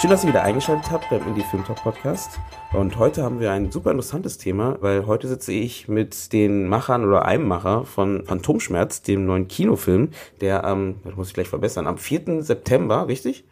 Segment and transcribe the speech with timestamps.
[0.00, 2.40] Schön, dass ihr wieder eingeschaltet habt beim Indie Film Talk Podcast.
[2.72, 7.04] Und heute haben wir ein super interessantes Thema, weil heute sitze ich mit den Machern
[7.04, 10.08] oder einem Macher von Phantomschmerz, dem neuen Kinofilm,
[10.40, 12.42] der am, das muss ich gleich verbessern, am 4.
[12.42, 13.44] September, richtig?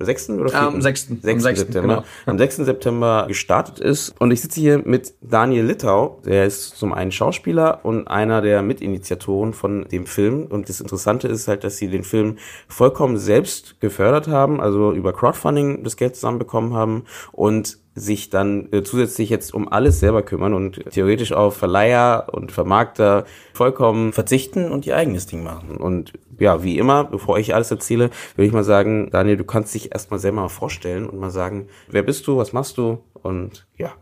[0.00, 0.30] 6.
[0.30, 0.60] oder 4.?
[0.60, 1.08] Am 6.
[1.22, 1.24] 6.
[1.24, 1.58] Am 6.
[1.58, 1.94] September.
[1.96, 2.06] Genau.
[2.26, 2.56] Am 6.
[2.56, 4.14] September gestartet ist.
[4.20, 6.20] Und ich sitze hier mit Daniel Littau.
[6.24, 10.46] Der ist zum einen Schauspieler und einer der Mitinitiatoren von dem Film.
[10.46, 12.36] Und das Interessante ist halt, dass sie den Film
[12.68, 18.82] vollkommen selbst gefördert haben, also über Crowdfunding das Geld zusammenbekommen haben und sich dann äh,
[18.82, 24.86] zusätzlich jetzt um alles selber kümmern und theoretisch auf Verleiher und Vermarkter vollkommen verzichten und
[24.86, 25.76] ihr eigenes Ding machen.
[25.76, 29.74] Und ja, wie immer, bevor ich alles erzähle, würde ich mal sagen, Daniel, du kannst
[29.74, 33.66] dich erstmal selber mal vorstellen und mal sagen, wer bist du, was machst du und
[33.76, 33.92] ja.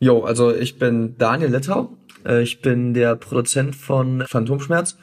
[0.00, 1.90] Jo, also ich bin Daniel Littau.
[2.24, 4.96] Äh, Ich bin der Produzent von Phantomschmerz.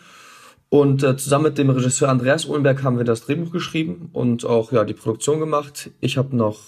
[0.69, 4.71] Und äh, zusammen mit dem Regisseur Andreas Uhlenberg haben wir das Drehbuch geschrieben und auch
[4.71, 5.91] ja die Produktion gemacht.
[6.01, 6.59] Ich habe noch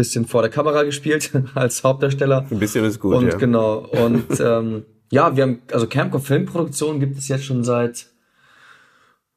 [0.00, 2.46] bisschen vor der Kamera gespielt als Hauptdarsteller.
[2.50, 3.36] Ein bisschen ist gut, und ja.
[3.36, 3.78] genau.
[3.78, 8.06] Und ähm, ja, wir haben, also Camco Filmproduktion gibt es jetzt schon seit,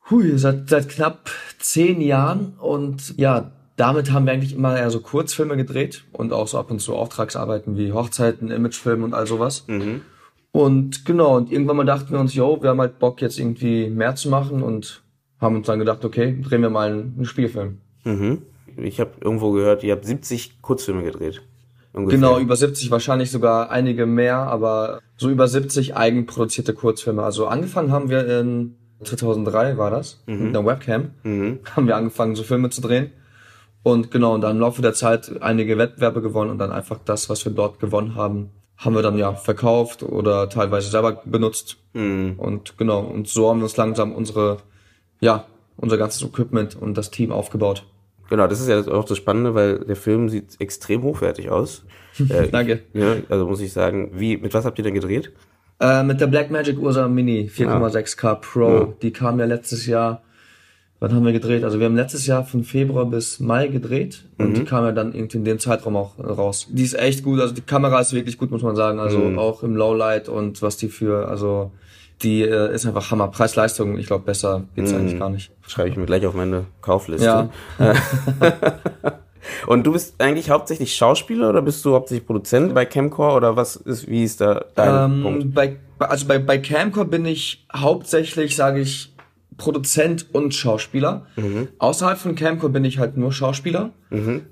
[0.09, 2.53] hui, seit, seit knapp zehn Jahren.
[2.59, 6.71] Und ja, damit haben wir eigentlich immer eher so Kurzfilme gedreht und auch so ab
[6.71, 9.65] und zu Auftragsarbeiten wie Hochzeiten, Imagefilme und all sowas.
[9.67, 10.01] Mhm.
[10.51, 13.89] Und genau, und irgendwann mal dachten wir uns, yo, wir haben halt Bock jetzt irgendwie
[13.89, 15.03] mehr zu machen und
[15.41, 17.79] haben uns dann gedacht, okay, drehen wir mal einen, einen Spielfilm.
[18.05, 18.43] Mhm.
[18.77, 21.41] Ich habe irgendwo gehört, ihr habt 70 Kurzfilme gedreht.
[21.93, 22.17] Ungefähr.
[22.17, 27.21] Genau, über 70, wahrscheinlich sogar einige mehr, aber so über 70 eigenproduzierte Kurzfilme.
[27.21, 31.59] Also angefangen haben wir in 2003 war das, mit einer Webcam, Mhm.
[31.75, 33.11] haben wir angefangen, so Filme zu drehen.
[33.83, 37.29] Und genau, und dann im Laufe der Zeit einige Wettbewerbe gewonnen und dann einfach das,
[37.29, 41.77] was wir dort gewonnen haben, haben wir dann ja verkauft oder teilweise selber benutzt.
[41.93, 42.35] Mhm.
[42.37, 44.57] Und genau, und so haben wir uns langsam unsere,
[45.19, 45.45] ja,
[45.77, 47.85] unser ganzes Equipment und das Team aufgebaut.
[48.33, 51.85] Genau, das ist ja auch das Spannende, weil der Film sieht extrem hochwertig aus.
[52.29, 52.81] Äh, Danke.
[52.93, 55.31] Ja, also muss ich sagen, wie, mit was habt ihr denn gedreht?
[55.79, 58.87] Äh, mit der Blackmagic Ursa Mini 4,6K Pro, Ja.
[59.03, 60.23] die kam ja letztes Jahr.
[60.99, 61.63] Wann haben wir gedreht?
[61.63, 64.53] Also wir haben letztes Jahr von Februar bis Mai gedreht und Mhm.
[64.55, 66.67] die kam ja dann irgendwie in dem Zeitraum auch raus.
[66.71, 68.99] Die ist echt gut, also die Kamera ist wirklich gut, muss man sagen.
[68.99, 69.37] Also Mhm.
[69.37, 71.71] auch im Lowlight und was die für, also
[72.23, 73.27] die äh, ist einfach Hammer.
[73.27, 74.97] Preis-Leistung, ich glaube, besser geht's Mhm.
[74.97, 75.51] eigentlich gar nicht.
[75.67, 77.25] Schreibe ich mir gleich auf meine Kaufliste.
[77.25, 77.49] Ja.
[79.67, 83.75] Und du bist eigentlich hauptsächlich Schauspieler oder bist du hauptsächlich Produzent bei Camcore oder was
[83.75, 85.43] ist, wie ist da dein Punkt?
[85.43, 89.13] Ähm, bei, also bei, bei Camcore bin ich hauptsächlich, sage ich,
[89.57, 91.25] Produzent und Schauspieler.
[91.35, 91.67] Mhm.
[91.77, 93.91] Außerhalb von Camcore bin ich halt nur Schauspieler.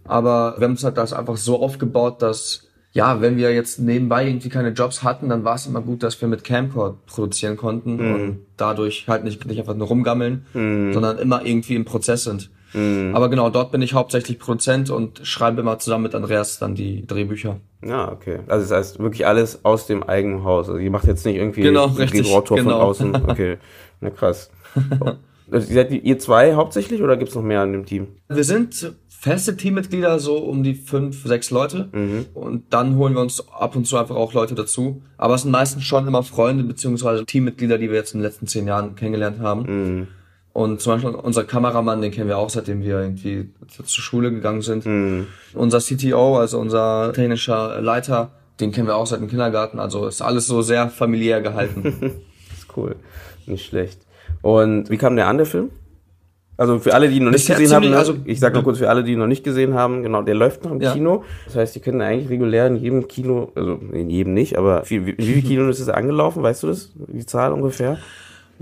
[0.06, 4.28] Aber wir haben uns halt das einfach so aufgebaut, dass ja, wenn wir jetzt nebenbei
[4.28, 7.96] irgendwie keine Jobs hatten, dann war es immer gut, dass wir mit Camcore produzieren konnten
[7.96, 8.14] Mhm.
[8.14, 12.50] und dadurch halt nicht, nicht einfach nur rumgammeln, sondern immer irgendwie im Prozess sind.
[12.74, 13.12] Mhm.
[13.14, 17.06] Aber genau, dort bin ich hauptsächlich Produzent und schreibe immer zusammen mit Andreas dann die
[17.06, 17.60] Drehbücher.
[17.86, 18.40] Ja, okay.
[18.48, 20.68] Also das heißt wirklich alles aus dem eigenen Haus.
[20.70, 22.80] Also ihr macht jetzt nicht irgendwie Genau, richtig, Drehbuchautor von genau.
[22.80, 23.16] außen.
[23.28, 23.58] Okay,
[24.00, 24.52] na krass.
[25.52, 28.08] Also, Seid ihr zwei hauptsächlich oder gibt's noch mehr in dem Team?
[28.30, 31.90] Wir sind feste Teammitglieder, so um die fünf, sechs Leute.
[32.34, 35.04] Und dann holen wir uns ab und zu einfach auch Leute dazu.
[35.16, 38.48] Aber es sind meistens schon immer Freunde beziehungsweise Teammitglieder, die wir jetzt in den letzten
[38.48, 40.08] zehn Jahren kennengelernt haben.
[40.54, 44.64] Und zum Beispiel unser Kameramann, den kennen wir auch, seitdem wir irgendwie zur Schule gegangen
[44.64, 44.86] sind.
[45.54, 49.80] Unser CTO, also unser technischer Leiter, den kennen wir auch seit dem Kindergarten.
[49.80, 51.84] Also ist alles so sehr familiär gehalten.
[51.84, 52.96] Das ist cool.
[53.46, 54.02] Nicht schlecht.
[54.42, 55.70] Und wie kam der an, der Film?
[56.62, 57.98] Also für alle, die ihn noch nicht gesehen haben, ziemlich- ne?
[57.98, 60.36] also- ich sag noch kurz für alle, die ihn noch nicht gesehen haben, genau, der
[60.36, 60.94] läuft noch im Ja.
[60.94, 61.24] Kino.
[61.46, 65.06] Das heißt, die können eigentlich regulär in jedem Kino, also in jedem nicht, aber wie,
[65.08, 66.92] wie, wie viele Kino ist es angelaufen, weißt du das?
[66.96, 67.98] Die Zahl ungefähr?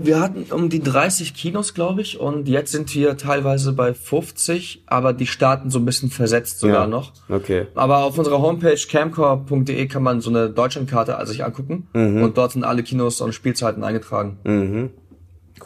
[0.02, 4.84] Wir hatten um die 30 Kinos, glaube ich, und jetzt sind wir teilweise bei 50,
[4.86, 6.86] aber die starten so ein bisschen versetzt sogar Ja.
[6.86, 7.12] noch.
[7.28, 7.66] Okay.
[7.74, 12.52] Aber auf unserer Homepage camcore.de kann man so eine Deutschlandkarte also sich angucken und dort
[12.52, 14.38] sind alle Kinos und Spielzeiten eingetragen.
[14.44, 14.90] Mhm.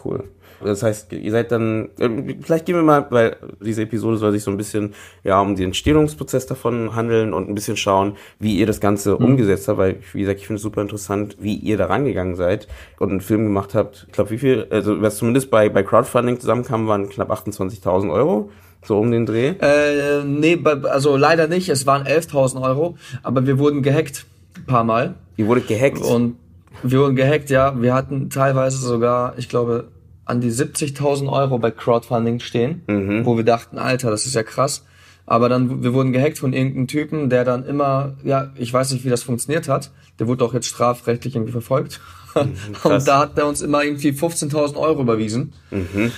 [0.05, 0.25] Cool.
[0.65, 2.09] Das heißt, ihr seid dann, äh,
[2.43, 5.67] vielleicht gehen wir mal, weil diese Episode soll sich so ein bisschen ja um den
[5.67, 10.21] Entstehungsprozess davon handeln und ein bisschen schauen, wie ihr das Ganze umgesetzt habt, weil, wie
[10.21, 12.69] gesagt, ich finde es super interessant, wie ihr da rangegangen seid
[12.99, 14.05] und einen Film gemacht habt.
[14.09, 18.51] Ich glaube, wie viel, also was zumindest bei, bei Crowdfunding zusammenkam, waren knapp 28.000 Euro,
[18.85, 19.55] so um den Dreh.
[19.61, 24.27] Äh, nee, also leider nicht, es waren 11.000 Euro, aber wir wurden gehackt
[24.57, 26.01] ein paar Mal Die wurde gehackt.
[26.01, 26.37] Und
[26.83, 27.81] wir wurden gehackt, ja.
[27.81, 29.89] Wir hatten teilweise sogar, ich glaube,
[30.27, 33.25] an die 70.000 Euro bei Crowdfunding stehen, Mhm.
[33.27, 34.85] wo wir dachten, Alter, das ist ja krass.
[35.27, 39.05] Aber dann, wir wurden gehackt von irgendeinem Typen, der dann immer, ja, ich weiß nicht,
[39.05, 39.91] wie das funktioniert hat.
[40.19, 42.01] Der wurde auch jetzt strafrechtlich irgendwie verfolgt.
[42.35, 42.45] krass.
[42.85, 45.55] Und da hat er uns immer irgendwie 15.000 Euro überwiesen.
[45.71, 46.13] Mhm.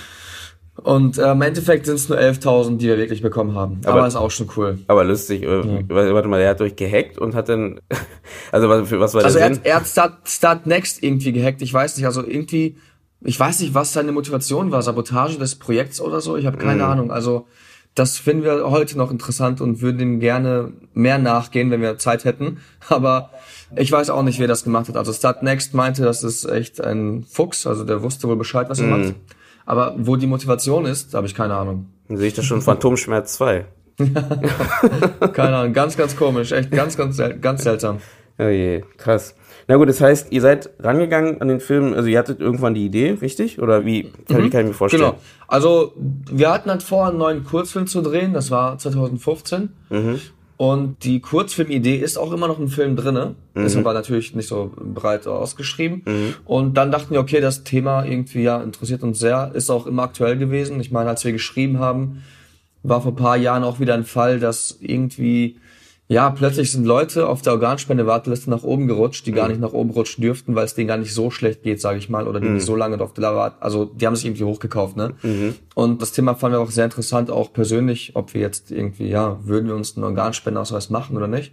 [0.83, 3.79] Und äh, im Endeffekt sind es nur 11.000, die wir wirklich bekommen haben.
[3.85, 4.77] Aber, Aber- ist auch schon cool.
[4.87, 5.47] Aber lustig, äh,
[5.89, 7.79] warte mal, der hat euch gehackt und hat dann,
[8.51, 11.61] also was, was war Also der er hat, er hat Start, Start Next irgendwie gehackt.
[11.63, 12.77] Ich weiß nicht, also irgendwie,
[13.21, 14.81] ich weiß nicht, was seine Motivation war.
[14.81, 16.37] Sabotage des Projekts oder so.
[16.37, 16.89] Ich habe keine Mhm.
[16.89, 17.11] Ahnung.
[17.11, 17.47] Also
[17.95, 22.25] das finden wir heute noch interessant und würden ihm gerne mehr nachgehen, wenn wir Zeit
[22.25, 22.59] hätten.
[22.89, 23.31] Aber
[23.75, 24.97] ich weiß auch nicht, wer das gemacht hat.
[24.97, 27.65] Also Start Next meinte, das ist echt ein Fuchs.
[27.65, 29.01] Also der wusste wohl Bescheid, was er Mhm.
[29.01, 29.15] macht.
[29.65, 31.87] Aber wo die Motivation ist, habe ich keine Ahnung.
[32.07, 33.65] Dann sehe ich das schon Phantomschmerz 2.
[35.33, 35.73] Keine Ahnung.
[35.73, 36.51] Ganz, ganz komisch.
[36.51, 37.97] Echt ganz, ganz, ganz seltsam.
[38.39, 39.35] Oh je, krass.
[39.69, 42.85] Na gut, das heißt, ihr seid rangegangen an den Film, also ihr hattet irgendwann die
[42.85, 43.61] Idee, richtig?
[43.61, 45.03] Oder wie, kann, wie kann ich mir vorstellen?
[45.03, 45.17] Genau.
[45.47, 48.33] Also wir hatten halt vor, einen neuen Kurzfilm zu drehen.
[48.33, 49.69] Das war 2015.
[49.89, 50.21] Mhm.
[50.55, 53.35] Und die Kurzfilmidee ist auch immer noch im Film drinne.
[53.53, 53.77] Mhm.
[53.77, 56.35] aber natürlich nicht so breit ausgeschrieben.
[56.45, 60.03] Und dann dachten wir, okay, das Thema irgendwie ja interessiert uns sehr, ist auch immer
[60.03, 60.79] aktuell gewesen.
[60.79, 62.23] Ich meine, als wir geschrieben haben,
[62.83, 65.57] war vor ein paar Jahren auch wieder ein Fall, dass irgendwie
[66.09, 69.89] ja, plötzlich sind Leute auf der Organspende-Warteliste nach oben gerutscht, die gar nicht nach oben
[69.89, 72.47] rutschen dürften, weil es denen gar nicht so schlecht geht, sage ich mal, oder die
[72.47, 73.57] nicht so lange auf der warten.
[73.59, 75.15] Also die haben sich irgendwie hochgekauft, ne?
[75.75, 79.37] Und das Thema fanden wir auch sehr interessant, auch persönlich, ob wir jetzt irgendwie, ja,
[79.43, 81.51] würden wir uns einen Organspendeausweis machen oder nicht.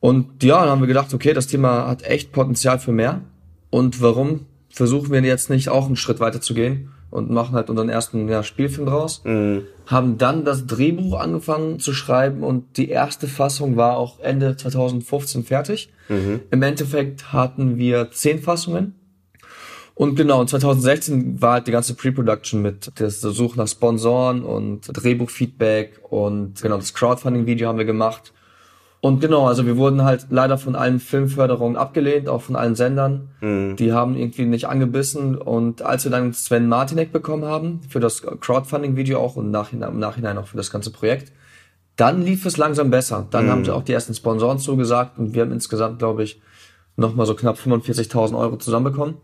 [0.00, 3.22] Und ja, dann haben wir gedacht, okay, das Thema hat echt Potenzial für mehr.
[3.70, 7.70] Und warum versuchen wir jetzt nicht auch einen Schritt weiter zu gehen und machen halt
[7.70, 9.22] unseren ersten ja, Spielfilm draus?
[9.86, 15.44] Haben dann das Drehbuch angefangen zu schreiben und die erste Fassung war auch Ende 2015
[15.44, 15.92] fertig.
[16.50, 18.94] Im Endeffekt hatten wir zehn Fassungen.
[19.94, 24.88] Und genau, und 2016 war halt die ganze Pre-Production mit der Suche nach Sponsoren und
[24.90, 28.32] Drehbuchfeedback und genau, das Crowdfunding-Video haben wir gemacht.
[29.04, 33.30] Und genau, also wir wurden halt leider von allen Filmförderungen abgelehnt, auch von allen Sendern.
[33.76, 35.36] Die haben irgendwie nicht angebissen.
[35.36, 39.98] Und als wir dann Sven Martinek bekommen haben, für das Crowdfunding-Video auch und nachhinein, im
[39.98, 41.32] Nachhinein auch für das ganze Projekt,
[41.96, 43.26] dann lief es langsam besser.
[43.28, 46.40] Dann haben sie auch die ersten Sponsoren zugesagt und wir haben insgesamt, glaube ich,
[46.96, 49.16] nochmal so knapp 45.000 Euro zusammenbekommen.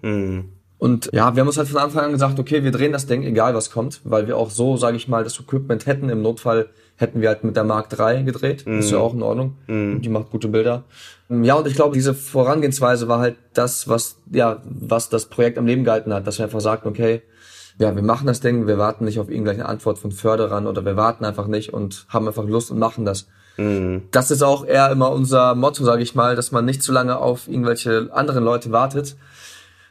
[0.78, 3.22] Und ja, wir haben uns halt von Anfang an gesagt, okay, wir drehen das Ding,
[3.22, 6.08] egal was kommt, weil wir auch so, sage ich mal, das Equipment hätten.
[6.08, 8.62] Im Notfall hätten wir halt mit der Mark 3 gedreht.
[8.62, 9.56] Ist ja auch in Ordnung.
[9.66, 10.84] Die macht gute Bilder.
[11.30, 15.66] Ja, und ich glaube, diese Vorangehensweise war halt das, was, ja, was das Projekt am
[15.66, 17.22] Leben gehalten hat, dass wir einfach sagten, okay,
[17.78, 20.96] ja, wir machen das Ding, wir warten nicht auf irgendeine Antwort von Förderern oder wir
[20.96, 23.26] warten einfach nicht und haben einfach Lust und machen das.
[24.12, 27.18] Das ist auch eher immer unser Motto, sage ich mal, dass man nicht zu lange
[27.18, 29.16] auf irgendwelche anderen Leute wartet,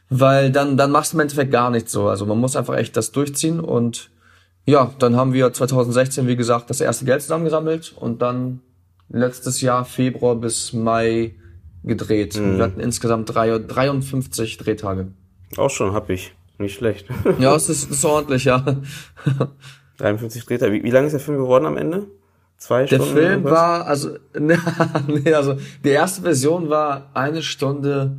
[0.09, 2.07] weil dann, dann machst du im Endeffekt gar nichts so.
[2.07, 4.09] Also man muss einfach echt das durchziehen und
[4.68, 8.60] ja, dann haben wir 2016, wie gesagt, das erste Geld zusammengesammelt und dann
[9.10, 11.36] letztes Jahr Februar bis Mai
[11.84, 12.38] gedreht.
[12.38, 15.08] Wir hatten insgesamt drei, 53 Drehtage.
[15.56, 16.36] Auch schon, hab ich.
[16.58, 17.08] Nicht schlecht.
[17.40, 18.78] Ja, es ist, ist ordentlich, ja.
[19.98, 20.72] 53 Drehter.
[20.74, 22.08] Wie, wie lang ist der Film geworden am Ende?
[22.58, 23.14] Zwei Der Stunden?
[23.14, 23.52] Film irgendwas?
[23.54, 28.18] war, also, nee, also, die erste Version war eine Stunde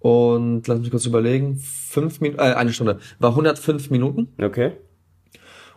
[0.00, 4.28] und, lass mich kurz überlegen, fünf Minuten, äh, eine Stunde, war 105 Minuten.
[4.42, 4.72] Okay.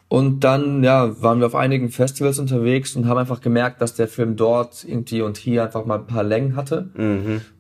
[0.10, 4.08] Und dann, ja, waren wir auf einigen Festivals unterwegs und haben einfach gemerkt, dass der
[4.08, 6.90] Film dort irgendwie und hier einfach mal ein paar Längen hatte.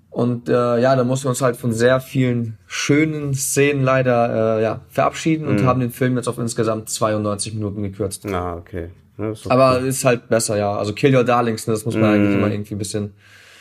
[0.09, 4.63] Und äh, ja, da mussten wir uns halt von sehr vielen schönen Szenen leider äh,
[4.63, 8.25] ja, verabschieden und haben den Film jetzt auf insgesamt 92 Minuten gekürzt.
[8.25, 8.89] Ah, okay.
[9.19, 10.75] Ist Aber ist halt besser, ja.
[10.75, 13.13] Also Kill Your Darlings, ne, das muss man eigentlich immer irgendwie ein bisschen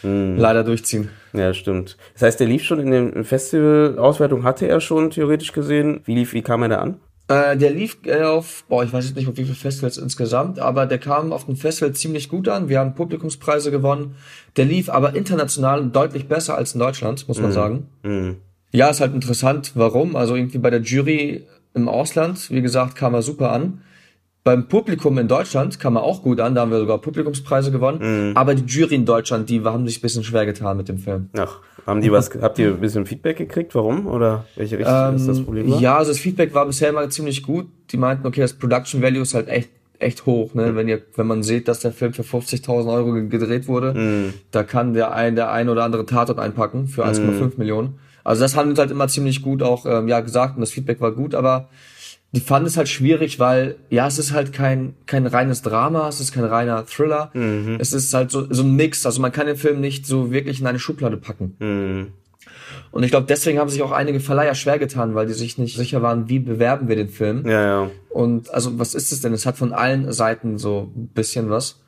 [0.02, 1.11] leider durchziehen.
[1.33, 1.97] Ja, stimmt.
[2.14, 6.00] Das heißt, der lief schon in den Festival-Auswertung, hatte er schon theoretisch gesehen.
[6.04, 7.00] Wie lief, wie kam er da an?
[7.28, 10.58] Äh, der lief äh, auf, boah, ich weiß jetzt nicht, auf wie viele Festivals insgesamt,
[10.58, 12.70] aber der kam auf dem Festival ziemlich gut an.
[12.70, 14.16] Wir haben Publikumspreise gewonnen.
[14.56, 17.87] Der lief aber international deutlich besser als in Deutschland, muss man sagen.
[18.73, 19.73] Ja, ist halt interessant.
[19.75, 20.16] Warum?
[20.16, 23.82] Also irgendwie bei der Jury im Ausland, wie gesagt, kam er super an.
[24.49, 28.35] Beim Publikum in Deutschland kam er auch gut an, da haben wir sogar Publikumspreise gewonnen.
[28.35, 31.28] Aber die Jury in Deutschland, die haben sich ein bisschen schwer getan mit dem Film.
[31.37, 33.75] Ach, haben die was, habt ihr ein bisschen Feedback gekriegt?
[33.75, 34.07] Warum?
[34.07, 35.71] Oder welche Richtung ist das Problem?
[35.71, 35.81] war?
[35.81, 37.67] Ja, also das Feedback war bisher immer ziemlich gut.
[37.90, 39.69] Die meinten, okay, das Production Value ist halt echt
[40.00, 40.76] echt hoch, ne?
[40.76, 44.62] Wenn ihr, wenn man sieht, dass der Film für 50.000 Euro ge- gedreht wurde, da
[44.62, 47.99] kann der ein, der ein oder andere Tatort einpacken für 1,5 Millionen.
[48.25, 51.00] Also das haben wir halt immer ziemlich gut auch ähm, ja gesagt und das Feedback
[51.00, 51.69] war gut, aber
[52.32, 56.20] die fanden es halt schwierig, weil ja, es ist halt kein kein reines Drama, es
[56.20, 57.78] ist kein reiner Thriller, Mhm.
[57.80, 60.61] es ist halt so so ein Mix, also man kann den Film nicht so wirklich
[60.61, 61.56] in eine Schublade packen.
[61.58, 62.06] Mhm.
[62.90, 65.76] Und ich glaube, deswegen haben sich auch einige Verleiher schwer getan, weil die sich nicht
[65.76, 67.47] sicher waren, wie bewerben wir den Film.
[67.47, 67.90] Ja, ja.
[68.11, 69.32] Und also was ist es denn?
[69.35, 71.80] Es hat von allen Seiten so ein bisschen was.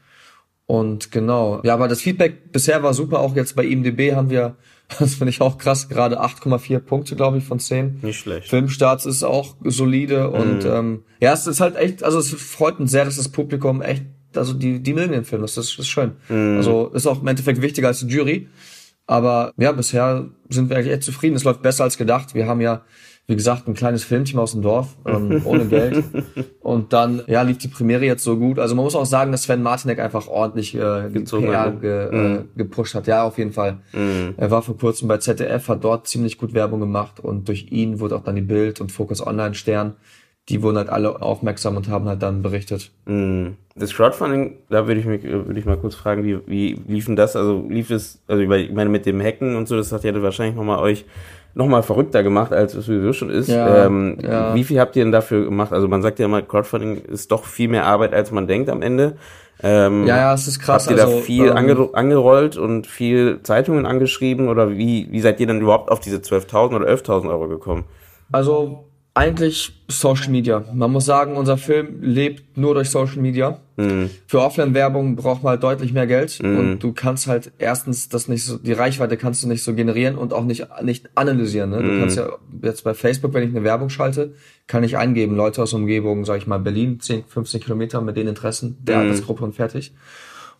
[0.67, 1.61] Und genau.
[1.65, 3.21] Ja, aber das Feedback bisher war super.
[3.21, 4.57] Auch jetzt bei IMDB haben wir,
[4.99, 8.01] das finde ich auch krass, gerade 8,4 Punkte, glaube ich, von 10.
[8.03, 8.49] Nicht schlecht.
[8.49, 12.91] Filmstarts ist auch solide und ähm, ja, es ist halt echt, also es freut uns
[12.91, 14.05] sehr, dass das Publikum echt,
[14.35, 16.13] also die, die mögen den Film, das ist, das ist schön.
[16.29, 18.49] Also ist auch im Endeffekt wichtiger als die Jury.
[19.07, 21.35] Aber ja, bisher sind wir eigentlich echt zufrieden.
[21.35, 22.35] Es läuft besser als gedacht.
[22.37, 22.83] Wir haben ja,
[23.31, 26.03] wie gesagt, ein kleines Filmteam aus dem Dorf, ähm, ohne Geld.
[26.61, 28.59] Und dann, ja, lief die Premiere jetzt so gut.
[28.59, 32.45] Also man muss auch sagen, dass Sven Martinek einfach ordentlich äh, Gezogen PR ge, äh,
[32.57, 33.07] gepusht hat.
[33.07, 33.79] Ja, auf jeden Fall.
[34.37, 38.01] Er war vor kurzem bei ZDF, hat dort ziemlich gut Werbung gemacht und durch ihn
[38.01, 39.95] wurde auch dann die Bild und Focus Online Stern.
[40.51, 42.91] Die wurden halt alle aufmerksam und haben halt dann berichtet.
[43.07, 43.57] Mhm.
[43.75, 47.17] Das Crowdfunding, da würde ich mich, würde ich mal kurz fragen, wie, wie lief denn
[47.17, 47.37] das?
[47.37, 50.57] Also lief es, also ich meine mit dem Hacken und so, das hat ja wahrscheinlich
[50.57, 51.07] nochmal euch
[51.55, 53.49] nochmal verrückter gemacht, als es sowieso schon ist.
[53.49, 54.55] Ja, ähm, ja.
[54.55, 55.73] Wie viel habt ihr denn dafür gemacht?
[55.73, 58.83] Also man sagt ja immer, Crowdfunding ist doch viel mehr Arbeit, als man denkt am
[58.83, 59.17] Ende.
[59.63, 60.87] Ähm, Ja, ja, es ist krass.
[60.87, 65.21] Habt ihr also, da viel ähm, ange angerollt und viel Zeitungen angeschrieben oder wie, wie
[65.21, 67.85] seid ihr denn überhaupt auf diese 12.000 oder 11.000 Euro gekommen?
[68.33, 70.65] Also eigentlich Social Media.
[70.73, 73.59] Man muss sagen, unser Film lebt nur durch Social Media.
[74.27, 78.45] Für Offline-Werbung braucht man halt deutlich mehr Geld und du kannst halt erstens das nicht
[78.45, 81.71] so, die Reichweite kannst du nicht so generieren und auch nicht, nicht analysieren.
[81.71, 81.83] Ne?
[81.83, 82.29] Du kannst ja
[82.63, 84.35] jetzt bei Facebook, wenn ich eine Werbung schalte,
[84.67, 88.17] kann ich eingeben, Leute aus der Umgebung, sag ich mal, Berlin, 10, 15 Kilometer mit
[88.17, 89.93] den Interessen, der hat das Gruppe und fertig.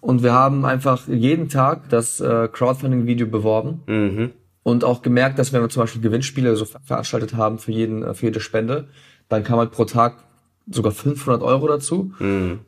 [0.01, 4.31] Und wir haben einfach jeden Tag das äh, Crowdfunding-Video beworben Mhm.
[4.63, 8.03] Und auch gemerkt, dass wenn wir zum Beispiel Gewinnspiele so ver- veranstaltet haben für jeden,
[8.03, 8.89] äh, für jede Spende,
[9.29, 10.25] dann kam halt pro Tag
[10.71, 12.13] sogar 500 Euro dazu.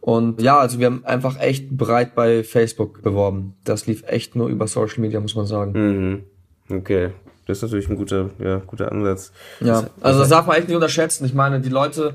[0.00, 3.54] Und ja, also wir haben einfach echt breit bei Facebook beworben.
[3.64, 6.22] Das lief echt nur über Social Media, muss man sagen.
[6.68, 6.76] Mhm.
[6.76, 7.10] Okay.
[7.46, 9.32] Das ist natürlich ein guter, ja, guter Ansatz.
[9.60, 11.24] Ja, also das darf man echt nicht unterschätzen.
[11.26, 12.14] Ich meine, die Leute,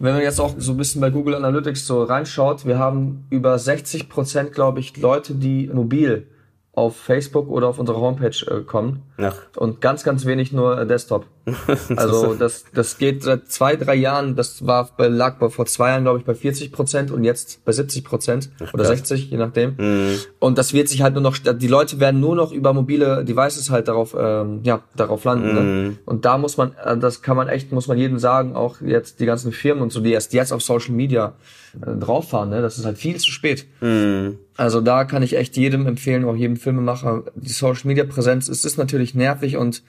[0.00, 3.56] wenn man jetzt auch so ein bisschen bei Google Analytics so reinschaut, wir haben über
[3.58, 6.26] 60 Prozent, glaube ich, Leute, die mobil
[6.74, 9.02] auf Facebook oder auf unsere Homepage äh, kommen.
[9.18, 11.26] Ach, und ganz, ganz wenig nur äh, Desktop.
[11.96, 15.90] also das, das geht seit zwei, drei Jahren, das war bei, lag bei, vor zwei
[15.90, 18.88] Jahren, glaube ich, bei 40 Prozent und jetzt bei 70 Prozent oder krass.
[18.88, 19.74] 60, je nachdem.
[19.76, 20.18] Mhm.
[20.40, 23.70] Und das wird sich halt nur noch, die Leute werden nur noch über mobile Devices
[23.70, 25.48] halt darauf, ähm, ja, darauf landen.
[25.48, 25.54] Mhm.
[25.54, 25.96] Ne?
[26.06, 29.20] Und da muss man, äh, das kann man echt, muss man jedem sagen, auch jetzt
[29.20, 31.34] die ganzen Firmen und so, die erst jetzt auf Social Media
[31.82, 32.62] äh, drauf fahren, ne?
[32.62, 33.66] das ist halt viel zu spät.
[33.80, 34.38] Mhm.
[34.56, 38.64] Also da kann ich echt jedem empfehlen, auch jedem Filmemacher, die Social Media Präsenz, es
[38.64, 39.82] ist natürlich nervig und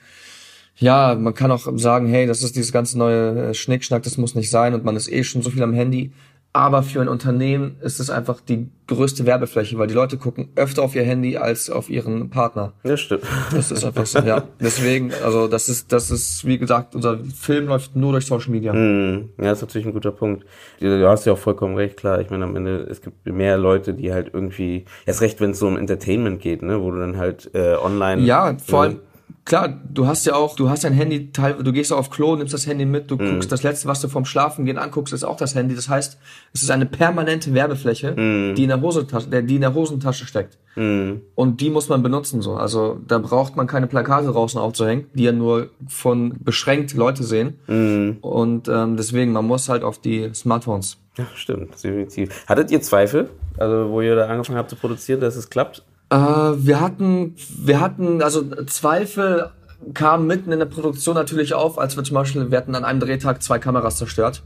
[0.78, 4.36] ja, man kann auch sagen, hey, das ist dieses ganze neue äh, Schnickschnack, das muss
[4.36, 6.12] nicht sein und man ist eh schon so viel am Handy.
[6.56, 10.84] Aber für ein Unternehmen ist es einfach die größte Werbefläche, weil die Leute gucken öfter
[10.84, 12.72] auf ihr Handy als auf ihren Partner.
[12.84, 13.24] das stimmt.
[13.52, 14.42] Das ist einfach so, ja.
[14.62, 18.72] Deswegen, also das ist, das ist, wie gesagt, unser Film läuft nur durch Social Media.
[18.72, 19.32] Mhm.
[19.38, 20.46] Ja, das ist natürlich ein guter Punkt.
[20.80, 22.22] Du hast ja auch vollkommen recht, klar.
[22.22, 25.60] Ich meine, am Ende, es gibt mehr Leute, die halt irgendwie, erst recht, wenn es
[25.60, 28.22] so um Entertainment geht, ne, wo du dann halt äh, online.
[28.22, 29.00] Ja, vor ne, allem,
[29.46, 32.54] klar, du hast ja auch, du hast dein Handy, teil, du gehst auf Klo, nimmst
[32.54, 35.56] das Handy mit, du guckst, das letzte, was du vorm Schlafengehen anguckst, ist auch das
[35.56, 35.76] Handy.
[35.76, 36.18] Das heißt,
[36.54, 40.58] es ist eine permanente Werbefläche, die in der Hosentasche, die in der Hosentasche steckt.
[40.76, 41.22] Mhm.
[41.36, 42.56] Und die muss man benutzen, so.
[42.56, 47.60] Also, da braucht man keine Plakate draußen aufzuhängen, die ja nur von beschränkt Leute sehen.
[47.68, 48.18] Mhm.
[48.22, 50.98] Und ähm, deswegen, man muss halt auf die Smartphones.
[51.18, 52.46] Ja, stimmt, definitiv.
[52.48, 55.84] Hattet ihr Zweifel, also wo ihr da angefangen habt zu produzieren, dass es klappt?
[56.10, 59.52] Äh, wir hatten, wir hatten, also Zweifel
[59.94, 63.00] kamen mitten in der Produktion natürlich auf, als wir zum Beispiel, wir hatten an einem
[63.00, 64.44] Drehtag zwei Kameras zerstört.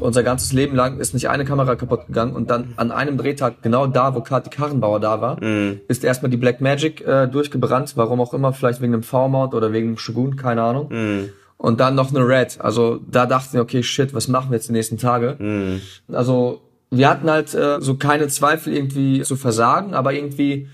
[0.00, 3.62] Unser ganzes Leben lang ist nicht eine Kamera kaputt gegangen und dann an einem Drehtag,
[3.62, 5.40] genau da, wo Kati Karrenbauer da war,
[5.86, 9.72] ist erstmal die Black Magic äh, durchgebrannt, warum auch immer, vielleicht wegen einem V-Mount oder
[9.72, 10.90] wegen einem Shogun, keine Ahnung.
[11.56, 12.60] Und dann noch eine Red.
[12.60, 15.36] Also da dachten wir, okay, shit, was machen wir jetzt die nächsten Tage?
[16.12, 20.68] Also wir hatten halt äh, so keine Zweifel irgendwie zu versagen, aber irgendwie,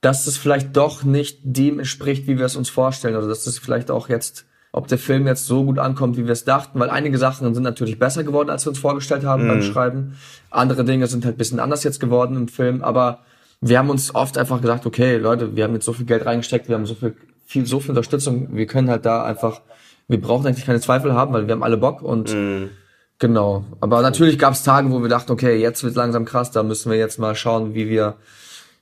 [0.00, 3.16] dass es vielleicht doch nicht dem entspricht, wie wir es uns vorstellen.
[3.16, 6.32] Oder dass es vielleicht auch jetzt, ob der Film jetzt so gut ankommt, wie wir
[6.32, 6.78] es dachten.
[6.78, 10.16] Weil einige Sachen sind natürlich besser geworden, als wir uns vorgestellt haben beim Schreiben.
[10.50, 12.82] Andere Dinge sind halt bisschen anders jetzt geworden im Film.
[12.82, 13.20] Aber
[13.60, 16.68] wir haben uns oft einfach gesagt, okay, Leute, wir haben jetzt so viel Geld reingesteckt,
[16.68, 19.62] wir haben so viel, viel, so viel Unterstützung, wir können halt da einfach,
[20.06, 22.30] wir brauchen eigentlich keine Zweifel haben, weil wir haben alle Bock und
[23.18, 23.64] Genau.
[23.80, 26.90] Aber natürlich gab es Tage, wo wir dachten, okay, jetzt wird langsam krass, da müssen
[26.90, 28.16] wir jetzt mal schauen, wie wir,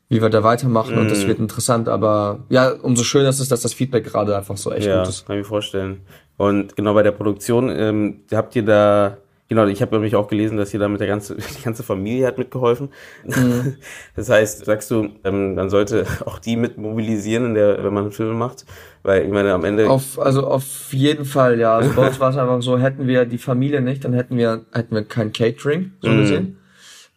[0.09, 1.89] wie wir da weitermachen und das wird interessant.
[1.89, 5.09] Aber ja, umso schöner ist es, dass das Feedback gerade einfach so echt Ja, gut
[5.09, 5.27] ist.
[5.27, 6.01] kann ich mir vorstellen.
[6.37, 9.17] Und genau bei der Produktion, ähm, habt ihr da,
[9.49, 12.39] Genau, ich habe nämlich auch gelesen, dass hier damit der ganze, die ganze Familie hat
[12.39, 12.89] mitgeholfen.
[13.25, 13.77] Mhm.
[14.17, 18.05] Das heißt, sagst du, ähm, man sollte auch die mit mobilisieren, in der, wenn man
[18.05, 18.65] einen Film macht,
[19.03, 19.89] weil ich meine am Ende.
[19.89, 21.77] Auf, also auf jeden Fall, ja.
[21.77, 24.65] Also bei uns war es einfach so, hätten wir die Familie nicht, dann hätten wir
[24.73, 26.59] hätten wir kein Catering so gesehen.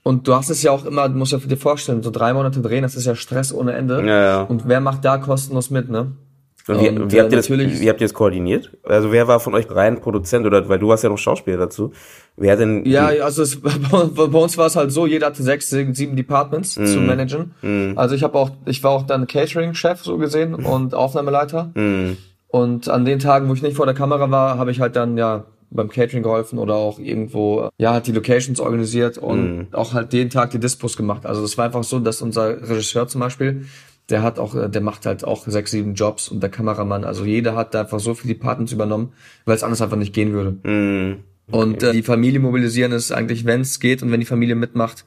[0.10, 2.62] Und du hast es ja auch immer, du musst ja dir vorstellen, so drei Monate
[2.62, 4.04] drehen, das ist ja Stress ohne Ende.
[4.04, 4.42] Ja, ja.
[4.42, 6.14] Und wer macht da kostenlos mit, ne?
[6.68, 8.76] Und wie, und, wie, habt ihr das, wie habt ihr das koordiniert?
[8.82, 11.94] Also wer war von euch rein Produzent oder weil du warst ja noch Schauspieler dazu?
[12.38, 12.86] Wer denn?
[12.86, 16.86] Ja, also es, bei uns war es halt so, jeder hatte sechs, sieben Departments mm.
[16.88, 17.54] zu managen.
[17.62, 17.92] Mm.
[17.96, 21.70] Also ich habe auch, ich war auch dann Catering-Chef so gesehen und Aufnahmeleiter.
[21.76, 22.18] Mm.
[22.48, 25.20] Und an den Tagen, wo ich nicht vor der Kamera war, habe ich halt dann
[25.20, 29.68] ja beim Catering geholfen oder auch irgendwo, ja, hat die Locations organisiert und mm.
[29.74, 31.26] auch halt den Tag die Dispos gemacht.
[31.26, 33.66] Also das war einfach so, dass unser Regisseur zum Beispiel,
[34.10, 37.56] der hat auch, der macht halt auch sechs, sieben Jobs und der Kameramann, also jeder
[37.56, 39.14] hat da einfach so viele Departments übernommen,
[39.46, 40.52] weil es anders einfach nicht gehen würde.
[40.52, 41.24] Mm.
[41.52, 41.62] Okay.
[41.62, 45.06] Und äh, die Familie mobilisieren ist eigentlich, wenn es geht und wenn die Familie mitmacht,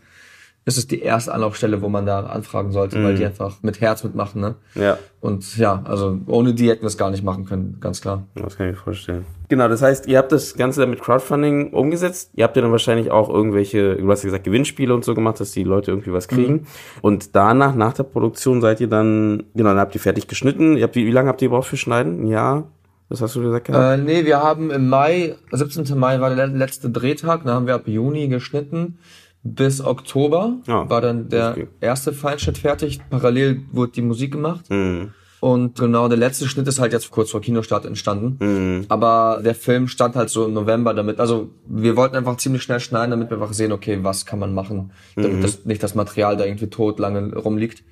[0.64, 3.04] ist es die erste Anlaufstelle, wo man da anfragen sollte, mm.
[3.04, 3.28] weil die mhm.
[3.28, 4.54] einfach mit Herz mitmachen, ne?
[4.76, 4.97] Ja.
[5.21, 8.25] Und ja, also ohne die hätten wir es gar nicht machen können, ganz klar.
[8.37, 9.25] Das kann ich mir vorstellen.
[9.49, 12.31] Genau, das heißt, ihr habt das Ganze mit Crowdfunding umgesetzt.
[12.35, 15.40] Ihr habt ja dann wahrscheinlich auch irgendwelche, du hast ja gesagt, Gewinnspiele und so gemacht,
[15.40, 16.52] dass die Leute irgendwie was kriegen.
[16.52, 16.66] Mhm.
[17.02, 20.76] Und danach, nach der Produktion seid ihr dann, genau, dann habt ihr fertig geschnitten.
[20.76, 22.23] Ihr habt, wie, wie lange habt ihr überhaupt für Schneiden?
[22.23, 22.69] Ein Jahr?
[23.09, 23.69] Was hast du gesagt?
[23.69, 25.99] Äh, nee, wir haben im Mai, 17.
[25.99, 28.97] Mai war der letzte Drehtag, da haben wir ab Juni geschnitten
[29.44, 33.00] bis Oktober ah, war dann der erste Feinschnitt fertig.
[33.11, 34.70] Parallel wurde die Musik gemacht.
[34.70, 35.12] Mhm.
[35.40, 38.37] Und genau, der letzte Schnitt ist halt jetzt kurz vor Kinostart entstanden.
[38.38, 38.84] Mhm.
[38.88, 41.18] Aber der Film stand halt so im November damit.
[41.18, 44.54] Also wir wollten einfach ziemlich schnell schneiden, damit wir einfach sehen, okay, was kann man
[44.54, 45.42] machen, damit mhm.
[45.42, 47.82] das, nicht das Material da irgendwie tot lange rumliegt.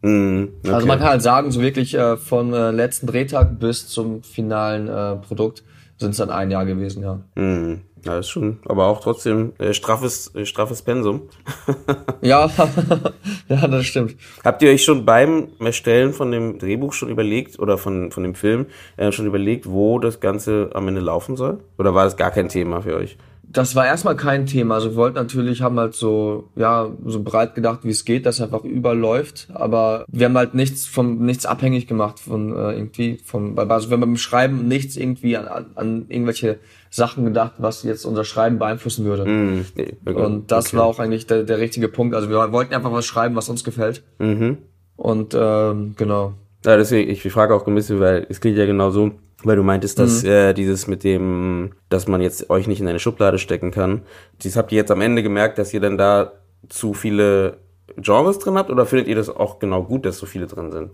[0.00, 0.52] Mhm.
[0.60, 0.72] Okay.
[0.72, 4.88] Also man kann halt sagen, so wirklich äh, vom äh, letzten Drehtag bis zum finalen
[4.88, 5.62] äh, Produkt
[5.98, 7.20] sind es dann ein Jahr gewesen, ja.
[7.34, 7.82] Mhm.
[8.04, 11.28] Ja, ist schon, aber auch trotzdem äh, straffes, äh, straffes Pensum.
[12.22, 12.50] ja,
[13.48, 14.16] ja, das stimmt.
[14.42, 18.34] Habt ihr euch schon beim Erstellen von dem Drehbuch schon überlegt oder von, von dem
[18.34, 18.66] Film
[18.96, 21.60] äh, schon überlegt, wo das Ganze am Ende laufen soll?
[21.78, 23.18] Oder war das gar kein Thema für euch?
[23.52, 24.76] Das war erstmal kein Thema.
[24.76, 28.40] Also wir wollten natürlich, haben halt so, ja, so breit gedacht, wie es geht, dass
[28.40, 29.48] einfach überläuft.
[29.52, 33.98] Aber wir haben halt nichts vom, nichts abhängig gemacht von äh, irgendwie, vom, also wenn
[33.98, 36.60] wir beim Schreiben nichts irgendwie an, an irgendwelche
[36.90, 39.24] Sachen gedacht, was jetzt unser Schreiben beeinflussen würde.
[39.24, 39.64] Mm,
[40.04, 40.76] Und das okay.
[40.76, 42.14] war auch eigentlich der, der richtige Punkt.
[42.14, 44.04] Also wir wollten einfach was schreiben, was uns gefällt.
[44.18, 44.58] Mhm.
[44.96, 46.34] Und ähm, genau.
[46.64, 49.12] Ja, deswegen, ich frage auch ein bisschen, weil es klingt ja genau so,
[49.44, 50.28] weil du meintest, dass mhm.
[50.28, 54.02] äh, dieses mit dem, dass man jetzt euch nicht in eine Schublade stecken kann.
[54.42, 56.32] Dies habt ihr jetzt am Ende gemerkt, dass ihr dann da
[56.68, 57.58] zu viele
[57.96, 60.90] Genres drin habt oder findet ihr das auch genau gut, dass so viele drin sind?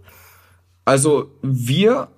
[0.85, 2.09] Also wir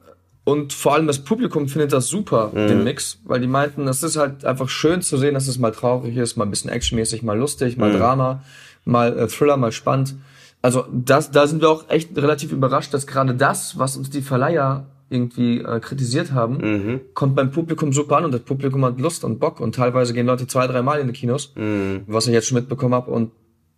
[0.44, 2.68] und vor allem das Publikum findet das super, mhm.
[2.68, 5.72] den Mix, weil die meinten, es ist halt einfach schön zu sehen, dass es mal
[5.72, 7.98] traurig ist, mal ein bisschen actionmäßig, mal lustig, mal mhm.
[7.98, 8.44] Drama,
[8.86, 10.14] mal äh, Thriller, mal spannend.
[10.62, 14.22] Also das, da sind wir auch echt relativ überrascht, dass gerade das, was uns die
[14.22, 17.00] Verleiher irgendwie äh, kritisiert haben, mhm.
[17.14, 20.26] kommt beim Publikum super an und das Publikum hat Lust und Bock und teilweise gehen
[20.26, 22.02] Leute zwei, drei Mal in die Kinos, mhm.
[22.06, 23.30] was ich jetzt schon mitbekommen habe und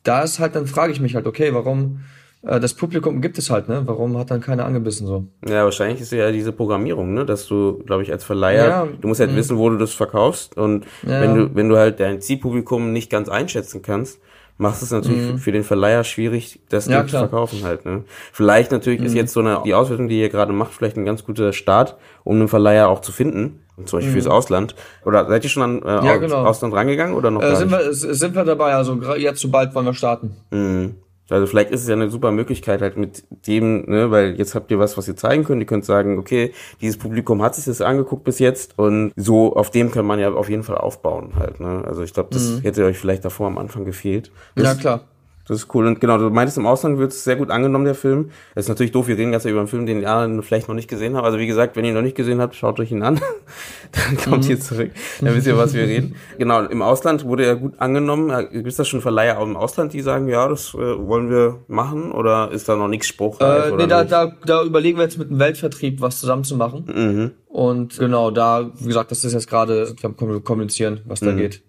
[0.02, 2.00] da ist halt, dann frage ich mich halt, okay, warum
[2.42, 3.82] äh, das Publikum gibt es halt, ne?
[3.84, 5.26] Warum hat dann keiner angebissen so?
[5.46, 7.26] Ja, wahrscheinlich ist ja diese Programmierung, ne?
[7.26, 9.36] Dass du, glaube ich, als Verleiher, ja, du musst halt mh.
[9.36, 11.20] wissen, wo du das verkaufst und ja.
[11.20, 14.20] wenn du, wenn du halt dein Zielpublikum nicht ganz einschätzen kannst,
[14.60, 15.38] machst es natürlich mhm.
[15.38, 17.86] für den Verleiher schwierig, das ja, zu verkaufen halt.
[17.86, 18.04] Ne?
[18.32, 19.06] Vielleicht natürlich mhm.
[19.06, 21.96] ist jetzt so eine die Auswertung, die ihr gerade macht, vielleicht ein ganz guter Start,
[22.24, 24.14] um einen Verleiher auch zu finden, zum Beispiel mhm.
[24.14, 24.74] fürs Ausland.
[25.04, 26.44] Oder seid ihr schon an äh, ja, genau.
[26.44, 27.42] Ausland rangegangen oder noch?
[27.42, 28.74] Äh, sind, wir, sind wir dabei?
[28.74, 30.36] Also jetzt sobald wollen wir starten.
[30.50, 30.96] Mhm.
[31.30, 34.70] Also vielleicht ist es ja eine super Möglichkeit halt mit dem, ne, weil jetzt habt
[34.70, 35.60] ihr was, was ihr zeigen könnt.
[35.60, 39.70] Ihr könnt sagen, okay, dieses Publikum hat sich das angeguckt bis jetzt und so auf
[39.70, 41.60] dem kann man ja auf jeden Fall aufbauen halt.
[41.60, 41.84] Ne?
[41.86, 42.60] Also ich glaube, das mhm.
[42.60, 44.30] hätte euch vielleicht davor am Anfang gefehlt.
[44.54, 45.04] Das, ja klar.
[45.50, 45.84] Das ist cool.
[45.88, 48.30] Und genau, du meintest, im Ausland wird es sehr gut angenommen, der Film.
[48.54, 50.86] Das ist natürlich doof, wir reden ganz über einen Film, den ihr vielleicht noch nicht
[50.86, 51.26] gesehen habt.
[51.26, 53.20] Also wie gesagt, wenn ihr ihn noch nicht gesehen habt, schaut euch ihn an.
[53.90, 54.50] dann kommt mhm.
[54.50, 54.92] ihr zurück.
[55.20, 56.14] Dann wisst ihr, was wir reden.
[56.38, 58.48] Genau, im Ausland wurde er gut angenommen.
[58.52, 61.58] Gibt es da schon Verleiher auch im Ausland, die sagen, ja, das äh, wollen wir
[61.66, 62.12] machen?
[62.12, 63.72] Oder ist da noch nichts spruchreif?
[63.72, 66.84] Äh, nee, da, da, da überlegen wir jetzt mit dem Weltvertrieb was zusammen zu machen.
[66.86, 67.30] Mhm.
[67.48, 71.38] Und genau, da, wie gesagt, das ist jetzt gerade, wir kommunizieren, was da mhm.
[71.38, 71.62] geht.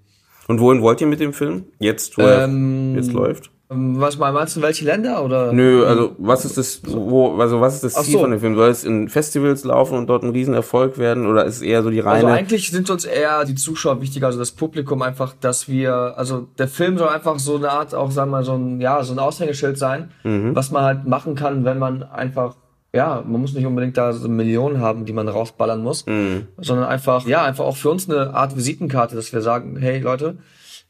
[0.48, 1.65] Und wohin wollt ihr mit dem Film?
[1.80, 3.50] Jetzt, wo ähm, er jetzt läuft?
[3.74, 5.54] Was meinst du, welche Länder oder?
[5.54, 8.20] Nö, also was ist das, wo, also was ist das Ziel so.
[8.20, 8.56] von dem Film?
[8.56, 11.90] Soll es in Festivals laufen und dort ein Riesenerfolg werden oder ist es eher so
[11.90, 12.16] die reine?
[12.16, 16.50] Also eigentlich sind uns eher die Zuschauer wichtiger, also das Publikum einfach, dass wir, also
[16.58, 19.14] der Film soll einfach so eine Art, auch sagen wir mal so ein, ja, so
[19.14, 20.54] ein Aushängeschild sein, mhm.
[20.54, 22.56] was man halt machen kann, wenn man einfach
[22.94, 26.48] ja, man muss nicht unbedingt da so Millionen haben, die man rausballern muss, Mhm.
[26.58, 30.40] sondern einfach, ja, einfach auch für uns eine Art Visitenkarte, dass wir sagen, hey Leute,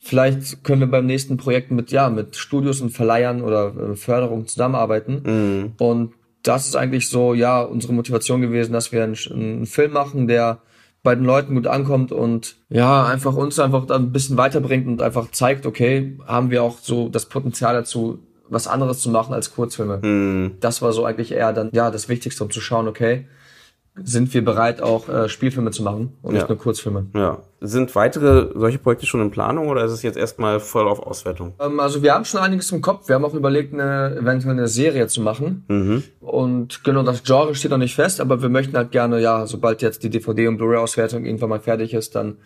[0.02, 4.48] vielleicht können wir beim nächsten Projekt mit, ja, mit Studios und Verleihern oder äh, Förderung
[4.48, 5.22] zusammenarbeiten.
[5.24, 5.72] Mhm.
[5.80, 10.28] Und das ist eigentlich so, ja, unsere Motivation gewesen, dass wir einen, einen Film machen,
[10.28, 10.60] der
[11.04, 15.02] bei den Leuten gut ankommt und ja, einfach uns einfach dann ein bisschen weiterbringt und
[15.02, 19.54] einfach zeigt, okay, haben wir auch so das Potenzial dazu, was anderes zu machen als
[19.54, 20.00] Kurzfilme.
[20.04, 20.52] Mhm.
[20.60, 23.28] Das war so eigentlich eher dann, ja, das Wichtigste, um zu schauen, okay,
[23.96, 26.40] sind wir bereit, auch äh, Spielfilme zu machen und Ja.
[26.42, 27.08] nicht nur Kurzfilme.
[27.16, 27.40] Ja.
[27.64, 31.54] Sind weitere solche Projekte schon in Planung oder ist es jetzt erstmal voll auf Auswertung?
[31.60, 33.08] Ähm, also wir haben schon einiges im Kopf.
[33.08, 35.64] Wir haben auch überlegt, eine, eventuell eine Serie zu machen.
[35.68, 36.04] Mhm.
[36.22, 39.82] Und genau, das Genre steht noch nicht fest, aber wir möchten halt gerne, ja, sobald
[39.84, 42.38] jetzt die DVD- und Blu-ray-Auswertung irgendwann mal fertig ist, dann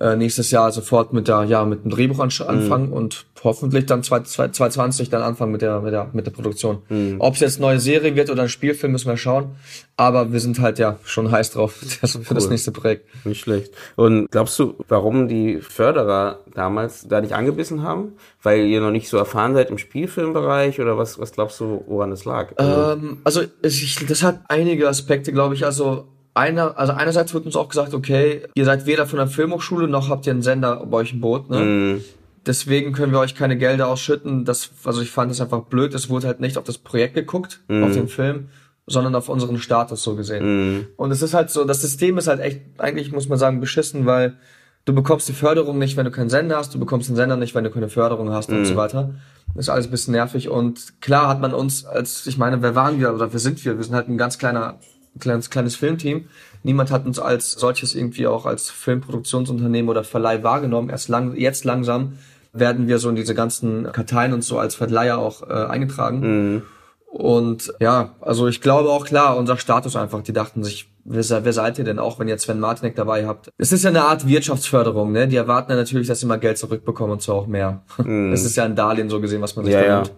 [0.00, 4.02] äh, nächstes Jahr sofort mit der, ja, mit dem Drehbuch ansch- anfangen und hoffentlich dann
[4.02, 6.78] 2020 dann anfangen mit der, mit der, mit der Produktion.
[7.20, 9.54] Ob es jetzt eine neue Serie wird oder ein Spielfilm, müssen wir schauen.
[9.96, 12.50] Aber wir sind halt ja schon heiß drauf das, für das Cool.
[12.50, 13.06] nächste Projekt.
[13.24, 13.72] Nicht schlecht.
[13.96, 18.12] Und glaubst du, warum die Förderer damals da nicht angebissen haben?
[18.42, 22.12] Weil ihr noch nicht so erfahren seid im Spielfilmbereich oder was, was glaubst du, woran
[22.12, 22.52] es lag?
[22.56, 25.64] Also, Ähm, also ich, das hat einige Aspekte, glaube ich.
[25.64, 29.86] Also einer, also einerseits wird uns auch gesagt, okay, ihr seid weder von der Filmhochschule
[29.88, 31.48] noch habt ihr einen Sender bei euch im Boot.
[31.50, 31.58] Ne?
[31.60, 32.00] mh,
[32.46, 34.44] Deswegen können wir euch keine Gelder ausschütten.
[34.44, 35.94] Das, also ich fand das einfach blöd.
[35.94, 38.48] Es wurde halt nicht auf das Projekt geguckt, auf den Film,
[38.86, 40.76] sondern auf unseren Status so gesehen.
[40.80, 43.60] mh, Und es ist halt so, das System ist halt echt, eigentlich muss man sagen,
[43.60, 44.36] beschissen, weil
[44.84, 47.54] du bekommst die Förderung nicht, wenn du keinen Sender hast, du bekommst den Sender nicht,
[47.54, 49.14] wenn du keine Förderung hast und so weiter.
[49.54, 52.74] Das ist alles ein bisschen nervig und klar hat man uns als, ich meine, wer
[52.74, 53.76] waren wir oder wer sind wir?
[53.76, 54.78] Wir sind halt ein ganz kleiner,
[55.20, 56.26] kleines, kleines Filmteam.
[56.62, 60.88] Niemand hat uns als solches irgendwie auch als Filmproduktionsunternehmen oder Verleih wahrgenommen.
[60.88, 62.14] Erst lang, jetzt langsam
[62.52, 66.62] werden wir so in diese ganzen Karteien und so als Verleiher auch äh, eingetragen.
[67.06, 71.52] Und ja, also ich glaube auch klar, unser Status einfach, die dachten sich, wer, wer
[71.52, 73.50] seid ihr denn auch, wenn ihr Sven Martinek dabei habt?
[73.58, 75.28] Es ist ja eine Art Wirtschaftsförderung, ne?
[75.28, 77.82] Die erwarten ja natürlich, dass sie mal Geld zurückbekommen und zwar auch mehr.
[77.98, 80.12] Das ist ja ein Darlehen so gesehen, was man sich ja, da nimmt.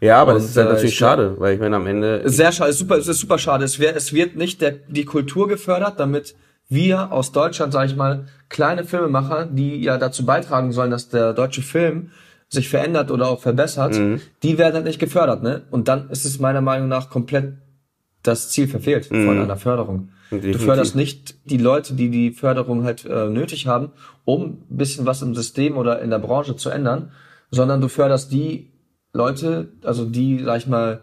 [0.00, 2.52] Ja, aber das Und, ist halt äh, natürlich schade, weil ich meine, am Ende, Sehr
[2.52, 3.64] schade, es ist super, es ist super schade.
[3.64, 6.34] Es wird, es wird nicht der, die Kultur gefördert, damit
[6.68, 11.32] wir aus Deutschland, sage ich mal, kleine Filmemacher, die ja dazu beitragen sollen, dass der
[11.32, 12.10] deutsche Film
[12.48, 13.96] sich verändert oder auch verbessert,
[14.42, 15.62] die werden halt nicht gefördert, ne?
[15.70, 17.54] Und dann ist es meiner Meinung nach komplett
[18.26, 20.10] das Ziel verfehlt von einer Förderung.
[20.30, 20.60] Definitiv.
[20.60, 23.90] Du förderst nicht die Leute, die die Förderung halt äh, nötig haben,
[24.24, 27.12] um ein bisschen was im System oder in der Branche zu ändern,
[27.50, 28.72] sondern du förderst die
[29.12, 31.02] Leute, also die, sag ich mal,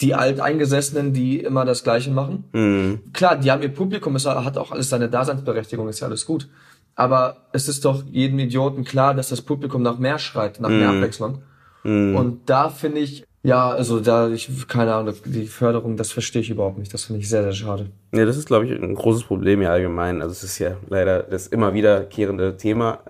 [0.00, 2.44] die Alteingesessenen, die immer das Gleiche machen.
[2.52, 6.26] mh, Klar, die haben ihr Publikum, es hat auch alles seine Daseinsberechtigung, ist ja alles
[6.26, 6.48] gut.
[6.96, 10.88] Aber es ist doch jedem Idioten klar, dass das Publikum nach mehr schreit, nach mehr
[10.96, 11.42] Abwechslung.
[12.16, 16.48] Und da finde ich, ja, also da, ich, keine Ahnung, die Förderung, das verstehe ich
[16.48, 16.94] überhaupt nicht.
[16.94, 17.90] Das finde ich sehr, sehr schade.
[18.14, 20.22] Ja, das ist, glaube ich, ein großes Problem ja allgemein.
[20.22, 23.00] Also es ist ja leider das immer wiederkehrende Thema,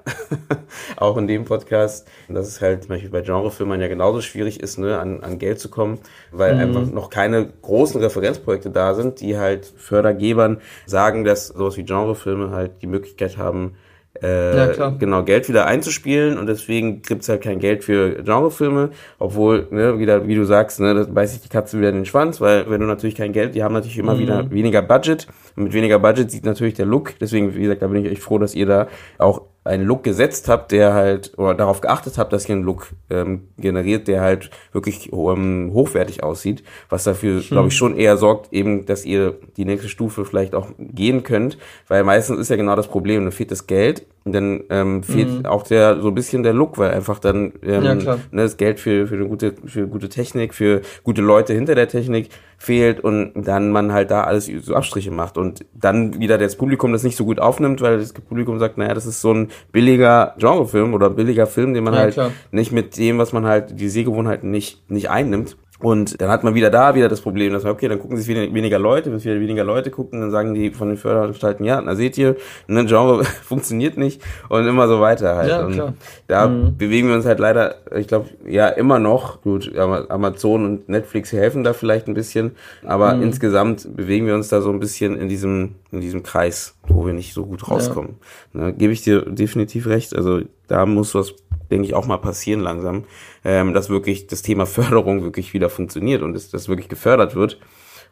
[0.96, 4.76] auch in dem Podcast, dass es halt zum Beispiel bei Genrefilmern ja genauso schwierig ist,
[4.76, 6.00] ne, an, an Geld zu kommen,
[6.32, 11.84] weil einfach noch keine großen Referenzprojekte da sind, die halt Fördergebern sagen, dass sowas wie
[11.84, 13.76] Genrefilme halt die Möglichkeit haben,
[14.22, 14.96] äh, Ja, klar.
[14.98, 20.26] genau Geld wieder einzuspielen und deswegen gibt's halt kein Geld für Genrefilme, obwohl, ne, wieder,
[20.26, 22.80] wie du sagst, ne, das beißt sich die Katze wieder in den Schwanz, weil wenn
[22.80, 26.30] du natürlich kein Geld, die haben natürlich immer wieder weniger Budget und mit weniger Budget
[26.30, 28.88] sieht natürlich der Look, deswegen, wie gesagt, da bin ich echt froh, dass ihr da
[29.18, 32.88] auch einen Look gesetzt habt, der halt, oder darauf geachtet habt, dass ihr einen Look
[33.08, 38.52] ähm, generiert, der halt wirklich ähm, hochwertig aussieht, was dafür, glaube ich, schon eher sorgt,
[38.52, 41.56] eben, dass ihr die nächste Stufe vielleicht auch gehen könnt,
[41.88, 45.64] weil meistens ist ja genau das Problem, dann fehlt das Geld dann ähm, fehlt auch
[45.64, 49.06] der so ein bisschen der Look, weil einfach dann ähm, Ja, ne, das Geld für,
[49.06, 53.70] für eine gute, für gute Technik, für gute Leute hinter der Technik fehlt und dann
[53.70, 57.26] man halt da alles so Abstriche macht und dann wieder das Publikum das nicht so
[57.26, 61.46] gut aufnimmt, weil das Publikum sagt, naja, das ist so ein billiger Genrefilm oder billiger
[61.46, 62.30] Film, den man Ja, halt klar.
[62.50, 65.56] nicht mit dem, was man halt, die Sehgewohnheiten nicht, nicht einnimmt.
[65.84, 68.26] Und dann hat man wieder da wieder das Problem, dass man, okay, dann gucken sich
[68.26, 71.82] wieder weniger Leute, wenn wieder weniger Leute gucken, dann sagen die von den Förderanstalten, ja,
[71.82, 72.36] na seht ihr,
[72.68, 75.50] ne, Genre funktioniert nicht und immer so weiter halt.
[75.50, 75.92] Ja, und klar.
[76.26, 80.88] da bewegen wir uns halt leider, ich glaube, ja, immer noch, gut, Ama- Amazon und
[80.88, 85.18] Netflix helfen da vielleicht ein bisschen, aber insgesamt bewegen wir uns da so ein bisschen
[85.18, 88.14] in diesem, in diesem Kreis, wo wir nicht so gut rauskommen.
[88.54, 91.34] Ne, Gebe ich dir definitiv recht, also da muss was
[91.70, 93.04] denke ich, auch mal passieren langsam,
[93.44, 97.58] ähm, dass wirklich das Thema Förderung wirklich wieder funktioniert und dass das wirklich gefördert wird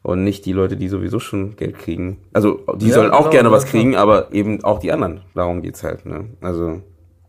[0.03, 2.19] und nicht die Leute, die sowieso schon Geld kriegen.
[2.33, 3.81] Also die Ja, sollen auch genau, gerne was klar.
[3.83, 5.21] kriegen, aber eben auch die anderen.
[5.35, 6.07] Darum geht's halt.
[6.07, 6.31] Ne?
[6.41, 6.81] Also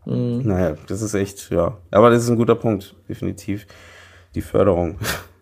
[0.06, 0.42] Mhm.
[0.44, 1.78] naja, das ist echt, ja.
[1.90, 3.66] Aber das ist ein guter Punkt, definitiv.
[4.34, 4.98] Die Förderung.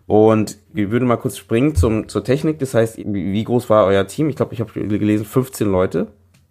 [0.07, 2.59] Und wir würden mal kurz springen zum, zur Technik.
[2.59, 4.29] Das heißt, wie groß war euer Team?
[4.29, 6.09] Ich glaube, ich habe gelesen 15 Leute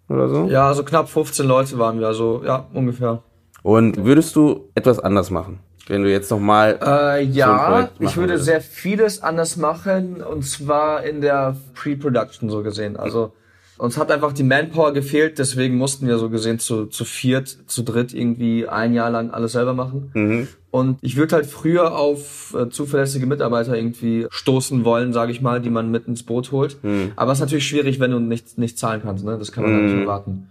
[0.08, 0.46] oder so.
[0.46, 3.22] Ja, also knapp 15 Leute waren wir, also ja, ungefähr.
[3.62, 5.60] Und würdest du etwas anders machen?
[5.88, 6.78] Wenn du jetzt nochmal.
[6.80, 8.44] Äh, ja, so ich würde würdest.
[8.44, 12.96] sehr vieles anders machen und zwar in der Pre-Production so gesehen.
[12.96, 13.32] Also
[13.78, 17.82] uns hat einfach die Manpower gefehlt, deswegen mussten wir so gesehen zu, zu viert, zu
[17.82, 20.12] dritt irgendwie ein Jahr lang alles selber machen.
[20.14, 20.48] Mhm.
[20.70, 25.60] Und ich würde halt früher auf äh, zuverlässige Mitarbeiter irgendwie stoßen wollen, sage ich mal,
[25.60, 26.82] die man mit ins Boot holt.
[26.84, 27.10] Mhm.
[27.16, 29.36] Aber es ist natürlich schwierig, wenn du nicht, nicht zahlen kannst, ne?
[29.36, 29.86] Das kann man mhm.
[29.86, 30.48] nicht erwarten.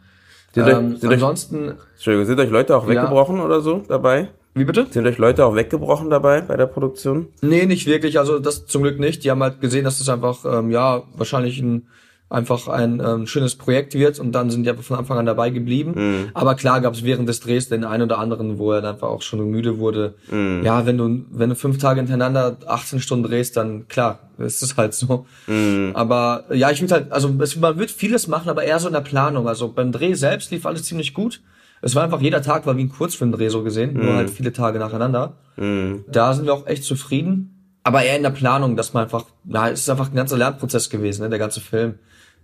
[0.53, 1.69] Sind ähm, euch, sind ansonsten.
[1.69, 3.45] Euch, Entschuldigung, sind euch Leute auch weggebrochen ja.
[3.45, 4.29] oder so dabei?
[4.53, 4.85] Wie bitte?
[4.89, 7.27] Sind euch Leute auch weggebrochen dabei bei der Produktion?
[7.41, 8.19] Nee, nicht wirklich.
[8.19, 9.23] Also das zum Glück nicht.
[9.23, 11.87] Die haben halt gesehen, dass das einfach, ähm, ja, wahrscheinlich ein
[12.31, 15.49] einfach ein ähm, schönes Projekt wird und dann sind die einfach von Anfang an dabei
[15.49, 15.93] geblieben.
[15.95, 16.29] Mhm.
[16.33, 19.09] Aber klar gab es während des Drehs den einen oder anderen, wo er dann einfach
[19.09, 20.15] auch schon müde wurde.
[20.31, 20.63] Mhm.
[20.63, 24.77] Ja, wenn du wenn du fünf Tage hintereinander 18 Stunden drehst, dann klar, ist es
[24.77, 25.25] halt so.
[25.47, 25.91] Mhm.
[25.93, 28.93] Aber ja, ich würde halt, also es, man wird vieles machen, aber eher so in
[28.93, 29.47] der Planung.
[29.47, 31.41] Also beim Dreh selbst lief alles ziemlich gut.
[31.81, 34.15] Es war einfach jeder Tag war wie ein Kurzfilmdreh so gesehen, nur mhm.
[34.15, 35.33] halt viele Tage nacheinander.
[35.57, 36.05] Mhm.
[36.07, 37.57] Da sind wir auch echt zufrieden.
[37.83, 40.91] Aber eher in der Planung, dass man einfach, ja, es ist einfach ein ganzer Lernprozess
[40.91, 41.95] gewesen, ne, der ganze Film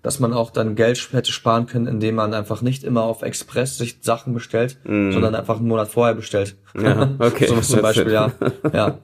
[0.03, 3.77] dass man auch dann Geld hätte sparen können, indem man einfach nicht immer auf Express
[3.77, 5.11] sich Sachen bestellt, mm.
[5.11, 6.55] sondern einfach einen Monat vorher bestellt.
[6.79, 7.47] Ja, okay.
[7.49, 8.31] so zum Beispiel, ja.
[8.71, 8.99] ja.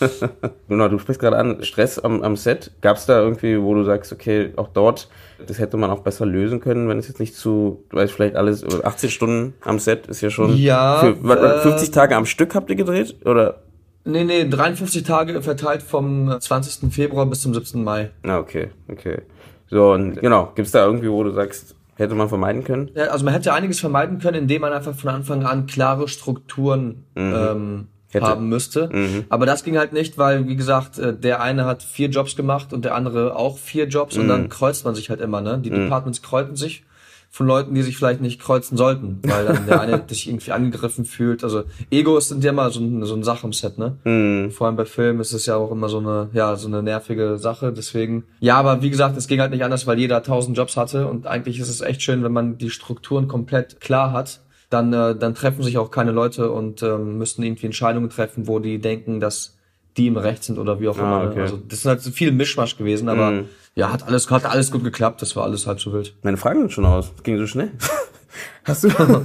[0.68, 2.72] genau, du sprichst gerade an, Stress am, am Set.
[2.80, 5.08] Gab es da irgendwie, wo du sagst, okay, auch dort,
[5.46, 8.36] das hätte man auch besser lösen können, wenn es jetzt nicht zu, du weißt vielleicht
[8.36, 10.56] alles, 18 Stunden am Set ist ja schon.
[10.56, 11.00] Ja.
[11.00, 13.14] Für, äh, 50 Tage am Stück habt ihr gedreht?
[13.24, 13.62] Oder?
[14.04, 16.90] Nee, nee, 53 Tage verteilt vom 20.
[16.92, 17.84] Februar bis zum 17.
[17.84, 18.10] Mai.
[18.22, 19.22] Ah, okay, okay.
[19.70, 22.90] So, und genau, gibt's da irgendwie, wo du sagst, hätte man vermeiden können?
[22.94, 27.04] Ja, also man hätte einiges vermeiden können, indem man einfach von Anfang an klare Strukturen
[27.14, 27.34] mhm.
[27.34, 27.88] ähm,
[28.22, 28.88] haben müsste.
[28.90, 29.24] Mhm.
[29.28, 32.72] Aber das ging halt nicht, weil, wie gesagt, äh, der eine hat vier Jobs gemacht
[32.72, 34.22] und der andere auch vier Jobs mhm.
[34.22, 35.58] und dann kreuzt man sich halt immer, ne?
[35.58, 35.84] Die mhm.
[35.84, 36.84] Departments kreuzen sich
[37.30, 41.04] von Leuten, die sich vielleicht nicht kreuzen sollten, weil dann der eine sich irgendwie angegriffen
[41.04, 41.44] fühlt.
[41.44, 43.96] Also Egos sind ja immer so, so eine Sache im Set, ne?
[44.04, 44.50] Mhm.
[44.50, 47.38] Vor allem bei Filmen ist es ja auch immer so eine, ja, so eine nervige
[47.38, 47.72] Sache.
[47.72, 51.06] Deswegen, ja, aber wie gesagt, es ging halt nicht anders, weil jeder tausend Jobs hatte
[51.06, 54.40] und eigentlich ist es echt schön, wenn man die Strukturen komplett klar hat.
[54.70, 58.58] Dann, äh, dann treffen sich auch keine Leute und ähm, müssen irgendwie Entscheidungen treffen, wo
[58.58, 59.56] die denken, dass
[59.96, 61.24] die im Recht sind oder wie auch ah, immer.
[61.24, 61.30] Ne?
[61.30, 61.40] Okay.
[61.40, 63.44] Also das ist halt so viel Mischmasch gewesen, aber mhm.
[63.78, 66.12] Ja, hat alles, hat alles gut geklappt, das war alles halt so wild.
[66.22, 67.12] Meine Fragen sind schon aus.
[67.14, 67.70] Das ging so schnell.
[68.64, 68.88] hast du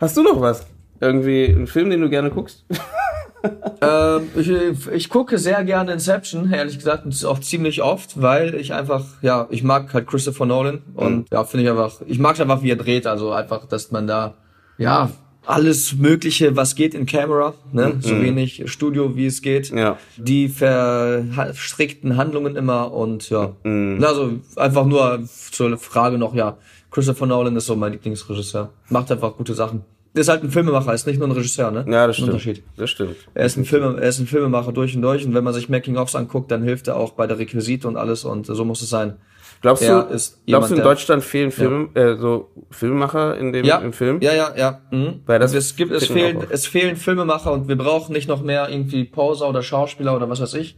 [0.00, 0.66] hast du noch was?
[1.00, 2.66] Irgendwie einen Film, den du gerne guckst?
[3.80, 4.50] ähm, ich,
[4.92, 9.46] ich gucke sehr gerne Inception, ehrlich gesagt, und auch ziemlich oft, weil ich einfach, ja,
[9.48, 11.24] ich mag halt Christopher Nolan und mhm.
[11.32, 14.34] ja, finde ich einfach, ich mag einfach, wie er dreht, also einfach, dass man da,
[14.76, 15.08] ja,
[15.46, 17.94] alles Mögliche, was geht in Camera, ne?
[17.94, 18.02] Mhm.
[18.02, 19.70] so wenig Studio, wie es geht.
[19.70, 19.98] Ja.
[20.16, 23.52] Die verstrickten Handlungen immer und ja.
[23.64, 24.02] Mhm.
[24.04, 26.58] Also einfach nur zur Frage noch, ja,
[26.90, 28.70] Christopher Nolan ist so mein Lieblingsregisseur.
[28.88, 29.84] Macht einfach gute Sachen.
[30.14, 31.84] ist halt ein Filmemacher, ist nicht nur ein Regisseur, ne?
[31.88, 32.30] Ja, das stimmt.
[32.30, 32.62] Unterschied.
[32.76, 33.16] Das stimmt.
[33.34, 35.68] Er ist ein Film, er ist ein Filmemacher durch und durch und wenn man sich
[35.68, 38.88] Making-ofs anguckt, dann hilft er auch bei der Requisite und alles und so muss es
[38.90, 39.16] sein.
[39.62, 42.12] Glaubst du, ist glaubst du in Deutschland fehlen Film, ja.
[42.12, 43.78] äh, so Filmemacher in dem ja.
[43.78, 44.20] im Film?
[44.20, 44.80] Ja, ja, ja.
[44.90, 45.20] Mhm.
[45.26, 48.68] Weil das es gibt, es fehlen, es fehlen Filmemacher und wir brauchen nicht noch mehr
[48.68, 50.76] irgendwie Poser oder Schauspieler oder was weiß ich,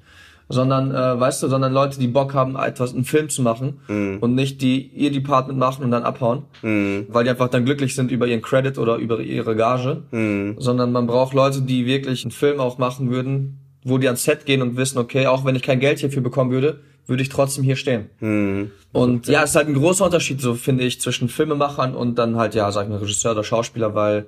[0.48, 4.18] sondern, äh, weißt du, sondern Leute, die Bock haben, etwas, einen Film zu machen mhm.
[4.20, 7.06] und nicht die ihr Department machen und dann abhauen, mhm.
[7.08, 10.56] weil die einfach dann glücklich sind über ihren Credit oder über ihre Gage, mhm.
[10.58, 14.46] sondern man braucht Leute, die wirklich einen Film auch machen würden, wo die ans Set
[14.46, 17.64] gehen und wissen, okay, auch wenn ich kein Geld hierfür bekommen würde, würde ich trotzdem
[17.64, 18.10] hier stehen.
[18.20, 18.70] Mhm.
[18.92, 22.36] Und ja, es ist halt ein großer Unterschied, so finde ich, zwischen Filmemachern und dann
[22.36, 24.26] halt, ja, sag ich mal, Regisseur oder Schauspieler, weil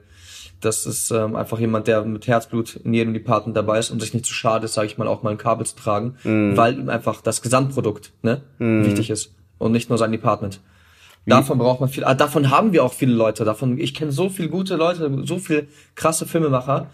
[0.60, 4.12] das ist ähm, einfach jemand, der mit Herzblut in jedem Department dabei ist und sich
[4.12, 6.56] nicht zu schade ist, sage ich mal, auch mal ein Kabel zu tragen, mhm.
[6.56, 8.84] weil ihm einfach das Gesamtprodukt ne, mhm.
[8.84, 10.60] wichtig ist und nicht nur sein Department.
[11.24, 11.30] Wie?
[11.30, 12.04] Davon braucht man viel.
[12.04, 13.44] Ah, davon haben wir auch viele Leute.
[13.44, 16.88] Davon, ich kenne so viele gute Leute, so viel krasse Filmemacher,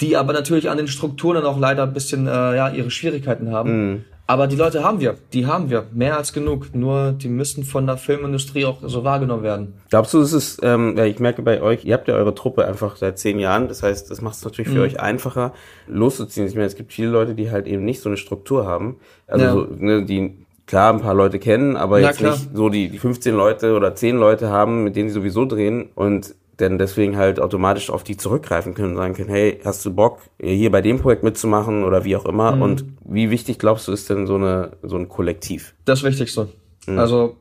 [0.00, 3.52] die aber natürlich an den Strukturen dann auch leider ein bisschen äh, ja ihre Schwierigkeiten
[3.52, 3.90] haben.
[3.90, 4.04] Mhm.
[4.30, 6.74] Aber die Leute haben wir, die haben wir, mehr als genug.
[6.74, 9.72] Nur die müssen von der Filmindustrie auch so wahrgenommen werden.
[9.88, 12.66] Glaubst du, es ist, ähm, ja, ich merke bei euch, ihr habt ja eure Truppe
[12.66, 13.68] einfach seit zehn Jahren.
[13.68, 14.82] Das heißt, das macht es natürlich für mhm.
[14.82, 15.54] euch einfacher,
[15.86, 16.46] loszuziehen.
[16.46, 18.96] Ich meine, es gibt viele Leute, die halt eben nicht so eine Struktur haben.
[19.26, 19.52] Also ja.
[19.52, 20.36] so, ne, die
[20.66, 22.32] klar ein paar Leute kennen, aber Na, jetzt klar.
[22.32, 25.88] nicht so die, die 15 Leute oder 10 Leute haben, mit denen sie sowieso drehen.
[25.94, 29.94] Und denn deswegen halt automatisch auf die zurückgreifen können und sagen können, hey, hast du
[29.94, 32.56] Bock, hier bei dem Projekt mitzumachen oder wie auch immer?
[32.56, 32.62] Mhm.
[32.62, 35.74] Und wie wichtig glaubst du, ist denn so eine so ein Kollektiv?
[35.84, 36.48] Das Wichtigste.
[36.86, 36.98] Mhm.
[36.98, 37.36] Also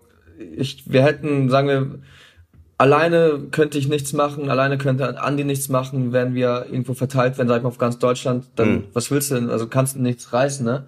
[0.56, 2.00] ich, wir hätten, sagen wir,
[2.78, 7.48] alleine könnte ich nichts machen, alleine könnte Andi nichts machen, wenn wir irgendwo verteilt werden,
[7.48, 8.84] sag ich mal, auf ganz Deutschland, dann, mhm.
[8.94, 9.50] was willst du denn?
[9.50, 10.86] Also kannst du nichts reißen, ne?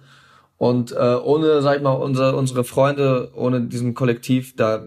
[0.56, 4.84] Und äh, ohne, sag ich mal, unsere, unsere Freunde, ohne diesen Kollektiv, da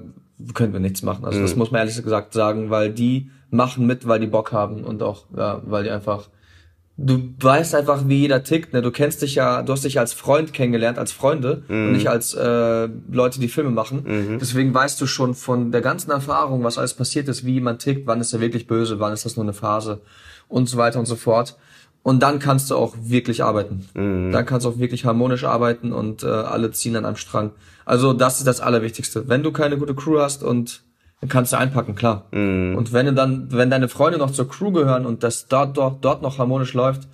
[0.54, 1.26] können wir nichts machen.
[1.26, 1.44] Also mhm.
[1.44, 5.04] das muss man ehrlich gesagt sagen, weil die machen mit, weil die Bock haben und
[5.04, 6.30] auch, ja, weil die einfach
[6.98, 8.74] du weißt einfach, wie jeder tickt.
[8.74, 8.82] Ne?
[8.82, 11.88] Du kennst dich ja, du hast dich als Freund kennengelernt, als Freunde mhm.
[11.88, 14.04] und nicht als äh, Leute, die Filme machen.
[14.06, 14.40] Mhm.
[14.40, 18.06] Deswegen weißt du schon von der ganzen Erfahrung, was alles passiert ist, wie man tickt,
[18.06, 20.02] wann ist er wirklich böse, wann ist das nur eine Phase
[20.48, 21.58] und so weiter und so fort.
[22.04, 23.88] Und dann kannst du auch wirklich arbeiten.
[23.94, 24.32] Mhm.
[24.32, 27.52] Dann kannst du auch wirklich harmonisch arbeiten und äh, alle ziehen an einem Strang.
[27.86, 29.28] Also das ist das Allerwichtigste.
[29.28, 30.84] Wenn du keine gute Crew hast und
[31.22, 32.26] dann kannst du einpacken, klar.
[32.32, 32.76] Mhm.
[32.76, 36.04] Und wenn du dann, wenn deine Freunde noch zur Crew gehören und das dort, dort,
[36.04, 37.08] dort noch harmonisch läuft,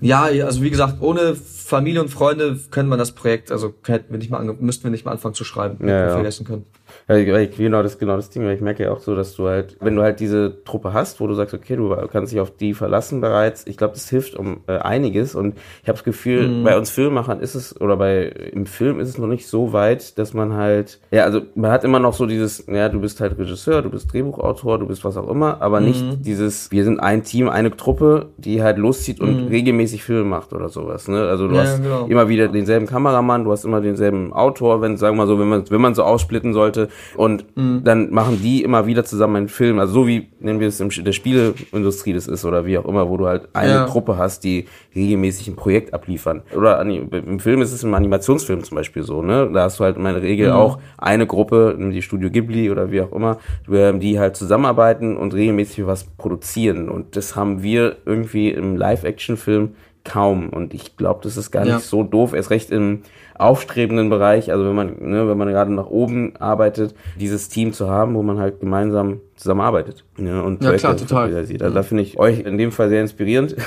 [0.00, 4.18] ja, also wie gesagt, ohne Familie und Freunde können wir das Projekt, also hätten wir
[4.18, 6.10] nicht mal müssten wir nicht mal anfangen zu schreiben, ja, ja.
[6.10, 6.66] vergessen können.
[7.08, 9.76] Ja, genau das genau das Ding, weil ich merke ja auch so, dass du halt,
[9.80, 12.74] wenn du halt diese Truppe hast, wo du sagst, okay, du kannst dich auf die
[12.74, 16.64] verlassen bereits, ich glaube, das hilft um äh, einiges und ich habe das Gefühl, mhm.
[16.64, 20.18] bei uns Filmemachern ist es oder bei im Film ist es noch nicht so weit,
[20.18, 23.38] dass man halt, ja, also man hat immer noch so dieses, ja, du bist halt
[23.38, 25.86] Regisseur, du bist Drehbuchautor, du bist was auch immer, aber mhm.
[25.86, 29.48] nicht dieses, wir sind ein Team, eine Truppe, die halt loszieht und mhm.
[29.48, 31.28] regelmäßig Filme macht oder sowas, ne?
[31.28, 32.06] Also du ja, hast genau.
[32.06, 35.48] immer wieder denselben Kameramann, du hast immer denselben Autor, wenn sagen wir mal so, wenn
[35.48, 37.82] man wenn man so aussplitten sollte, und mhm.
[37.84, 39.78] dann machen die immer wieder zusammen einen Film.
[39.78, 43.08] Also so wie, nennen wir es in der Spieleindustrie das ist oder wie auch immer,
[43.08, 43.84] wo du halt eine ja.
[43.86, 46.42] Gruppe hast, die regelmäßig ein Projekt abliefern.
[46.56, 49.50] Oder im Film ist es im Animationsfilm zum Beispiel so, ne?
[49.52, 50.56] Da hast du halt in meiner Regel mhm.
[50.56, 55.86] auch eine Gruppe, die Studio Ghibli oder wie auch immer, die halt zusammenarbeiten und regelmäßig
[55.86, 56.88] was produzieren.
[56.88, 59.74] Und das haben wir irgendwie im Live-Action-Film
[60.04, 60.48] kaum.
[60.48, 61.78] Und ich glaube, das ist gar nicht ja.
[61.78, 63.02] so doof, erst recht im
[63.38, 67.88] aufstrebenden Bereich, also wenn man, ne, wenn man gerade nach oben arbeitet, dieses Team zu
[67.88, 70.04] haben, wo man halt gemeinsam zusammenarbeitet.
[70.16, 71.44] Ne, und ja, klar, total.
[71.44, 71.62] Sieht.
[71.62, 73.56] Also da finde ich euch in dem Fall sehr inspirierend.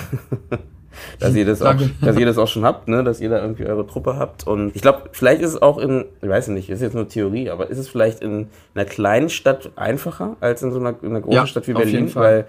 [1.20, 3.66] dass ihr das auch, dass ihr das auch schon habt, ne, dass ihr da irgendwie
[3.66, 4.48] eure Truppe habt.
[4.48, 7.50] Und ich glaube, vielleicht ist es auch in, ich weiß nicht, ist jetzt nur Theorie,
[7.50, 11.22] aber ist es vielleicht in einer kleinen Stadt einfacher als in so einer, in einer
[11.22, 12.14] großen ja, Stadt wie Berlin?
[12.16, 12.48] Weil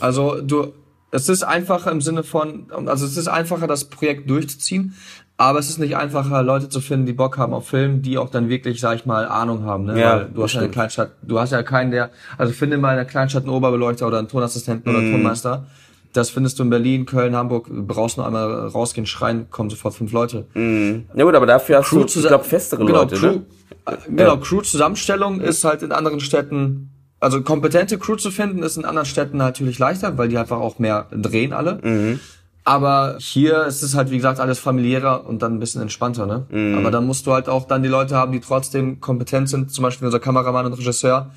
[0.00, 0.72] also du,
[1.10, 4.94] es ist einfacher im Sinne von, also es ist einfacher, das Projekt durchzuziehen,
[5.40, 8.28] aber es ist nicht einfacher, Leute zu finden, die Bock haben auf Film, die auch
[8.28, 9.84] dann wirklich, sag ich mal, Ahnung haben.
[9.84, 9.98] Ne?
[9.98, 12.92] Ja, Weil du hast ja eine Kleinstadt, du hast ja keinen, der, also finde mal
[12.92, 14.94] in einer Kleinstadt einen Oberbeleuchter oder einen Tonassistenten mm.
[14.94, 15.16] oder einen mhm.
[15.16, 15.66] Tonmeister.
[16.12, 17.68] Das findest du in Berlin, Köln, Hamburg.
[17.68, 20.46] Du brauchst nur einmal rausgehen, schreien, kommen sofort fünf Leute.
[20.54, 21.06] Mm.
[21.14, 23.16] Ja gut, aber dafür hast Crew du, ich glaube, festere genau, Leute.
[23.16, 23.42] Crew, ne?
[23.86, 28.84] Äh, genau, Crew-Zusammenstellung ist halt in anderen Städten also kompetente Crew zu finden, ist in
[28.84, 31.80] anderen Städten natürlich leichter, weil die einfach auch mehr drehen alle.
[31.82, 32.20] Mhm.
[32.68, 36.44] Aber hier ist es halt, wie gesagt, alles familiärer und dann ein bisschen entspannter, ne?
[36.50, 36.76] Mhm.
[36.76, 39.84] Aber dann musst du halt auch dann die Leute haben, die trotzdem kompetent sind, zum
[39.84, 41.30] Beispiel unser Kameramann und Regisseur,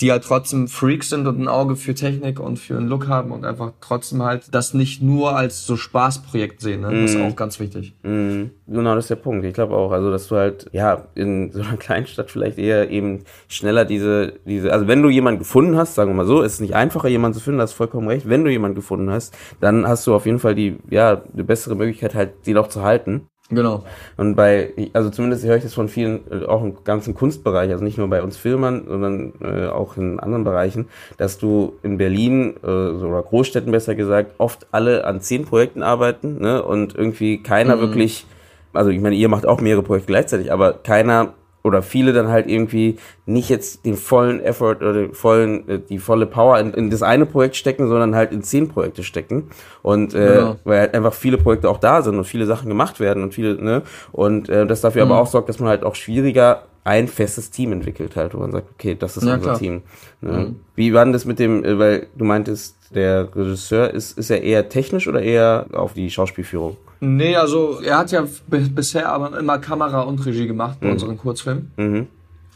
[0.00, 3.30] die halt trotzdem Freaks sind und ein Auge für Technik und für einen Look haben
[3.30, 6.80] und einfach trotzdem halt das nicht nur als so Spaßprojekt sehen.
[6.80, 7.02] Ne?
[7.02, 7.26] Das ist mhm.
[7.26, 7.94] auch ganz wichtig.
[8.02, 8.46] Mm.
[8.66, 9.44] Genau, das ist der Punkt.
[9.44, 13.24] Ich glaube auch, also dass du halt, ja, in so einer Kleinstadt vielleicht eher eben
[13.46, 16.60] schneller diese, diese, also wenn du jemanden gefunden hast, sagen wir mal so, ist es
[16.60, 18.28] nicht einfacher, jemanden zu finden, das ist vollkommen recht.
[18.28, 21.76] Wenn du jemanden gefunden hast, dann hast du auf jeden Fall die, ja, die bessere
[21.76, 23.28] Möglichkeit halt, die noch zu halten.
[23.50, 23.84] Genau.
[24.16, 27.84] Und bei, also zumindest höre ich das von vielen, äh, auch im ganzen Kunstbereich, also
[27.84, 32.54] nicht nur bei uns Filmern, sondern äh, auch in anderen Bereichen, dass du in Berlin
[32.62, 37.76] äh, oder Großstädten besser gesagt oft alle an zehn Projekten arbeiten ne, und irgendwie keiner
[37.76, 37.80] mhm.
[37.80, 38.26] wirklich,
[38.72, 42.46] also ich meine, ihr macht auch mehrere Projekte gleichzeitig, aber keiner oder viele dann halt
[42.48, 46.90] irgendwie nicht jetzt den vollen Effort oder den vollen, äh, die volle Power in, in
[46.90, 49.48] das eine Projekt stecken, sondern halt in zehn Projekte stecken.
[49.82, 50.56] Und äh, genau.
[50.64, 53.54] weil halt einfach viele Projekte auch da sind und viele Sachen gemacht werden und viele,
[53.54, 53.82] ne?
[54.12, 55.12] Und äh, das dafür mhm.
[55.12, 58.52] aber auch sorgt, dass man halt auch schwieriger ein festes Team entwickelt halt, wo man
[58.52, 59.58] sagt, okay, das ist ja, unser klar.
[59.58, 59.82] Team.
[60.20, 60.32] Ne?
[60.32, 60.56] Mhm.
[60.76, 64.42] Wie war denn das mit dem, äh, weil du meintest, der Regisseur ist, ist er
[64.42, 66.76] eher technisch oder eher auf die Schauspielführung?
[67.00, 70.92] Nee, also er hat ja bisher aber immer Kamera und Regie gemacht bei mhm.
[70.92, 71.72] unseren Kurzfilmen.
[71.76, 72.06] Mhm.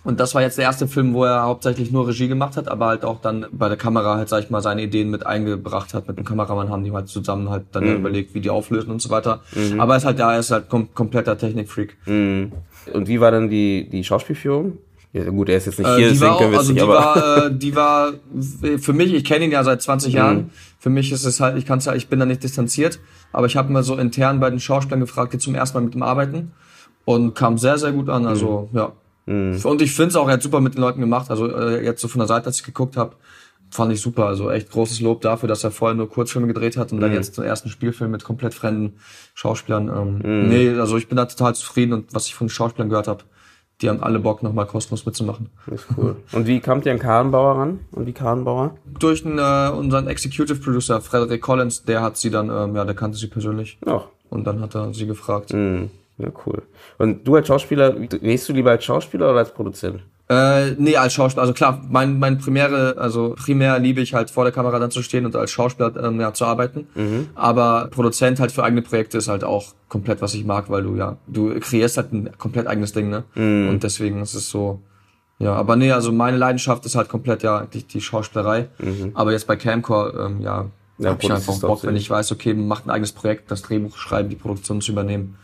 [0.05, 2.87] Und das war jetzt der erste Film, wo er hauptsächlich nur Regie gemacht hat, aber
[2.87, 6.09] halt auch dann bei der Kamera halt, sag ich mal, seine Ideen mit eingebracht hat.
[6.09, 7.97] Mit dem Kameramann haben die halt zusammen halt dann mhm.
[7.97, 9.43] überlegt, wie die auflösen und so weiter.
[9.55, 9.81] Mhm.
[9.81, 11.99] Aber er ist halt, ja, er ist halt kom kompletter Technikfreak.
[12.07, 12.53] Mhm.
[12.93, 14.79] Und wie war dann die, die Schauspielführung?
[15.13, 16.95] Ja, gut, er ist jetzt nicht äh, hier, deswegen können wir also nicht, die aber
[16.95, 18.13] war, äh, die war
[18.79, 20.37] für mich, ich kenne ihn ja seit 20 Jahren.
[20.37, 20.51] Mhm.
[20.79, 23.01] Für mich ist es halt, ich kann's ja, ich bin da nicht distanziert,
[23.33, 25.95] aber ich habe mal so intern bei den Schauspielern gefragt, die zum ersten Mal mit
[25.95, 26.53] dem arbeiten
[27.07, 28.27] und kam sehr, sehr gut an.
[28.27, 28.79] Also mhm.
[28.79, 28.93] ja.
[29.25, 29.61] Mhm.
[29.65, 31.31] Und ich finde es auch, er hat super mit den Leuten gemacht.
[31.31, 33.17] Also äh, jetzt so von der Seite, als ich geguckt habe,
[33.71, 34.27] fand ich super.
[34.27, 37.17] Also echt großes Lob dafür, dass er vorher nur Kurzfilme gedreht hat und dann mhm.
[37.17, 38.95] jetzt den ersten Spielfilm mit komplett fremden
[39.35, 39.89] Schauspielern.
[39.89, 40.49] Ähm, mhm.
[40.49, 43.25] Nee, also ich bin da total zufrieden und was ich von den Schauspielern gehört habe,
[43.81, 45.51] die haben alle Bock, nochmal kostenlos mitzumachen.
[45.67, 46.17] Das ist cool.
[46.33, 47.81] Und wie kamt ihr an Karrenbauer ran?
[47.93, 48.77] Und die Karrenbauer?
[48.99, 52.97] Durch den, äh, unseren Executive Producer, Frederick Collins, der hat sie dann, ähm, ja, der
[52.97, 53.79] kannte sie persönlich.
[53.87, 54.07] Ach.
[54.31, 55.53] Und dann hat er sie gefragt.
[55.53, 55.91] Mhm.
[56.19, 56.63] Ja, cool.
[56.99, 60.01] Und du als Schauspieler, gehst du lieber als Schauspieler oder als Produzent?
[60.31, 64.45] Äh, nee, als Schauspieler, also klar, mein, mein primäre, also primär liebe ich halt vor
[64.45, 66.87] der Kamera dann zu stehen und als Schauspieler ähm, ja, zu arbeiten.
[66.95, 67.29] Mhm.
[67.35, 70.97] Aber Produzent halt für eigene Projekte ist halt auch komplett, was ich mag, weil du
[70.97, 73.25] ja, du kreierst halt ein komplett eigenes Ding, ne?
[73.35, 73.71] Mhm.
[73.71, 74.81] Und deswegen ist es so,
[75.39, 78.69] ja, aber nee, also meine Leidenschaft ist halt komplett ja die, die Schauspielerei.
[79.15, 80.67] Aber jetzt bei Camcore, ähm, ja,
[80.99, 81.05] Mhm.
[81.05, 83.63] Ja, hab ich einfach Bock, wenn ich weiß, okay, man macht ein eigenes Projekt, das
[83.63, 85.37] Drehbuch schreiben, die Produktion zu übernehmen.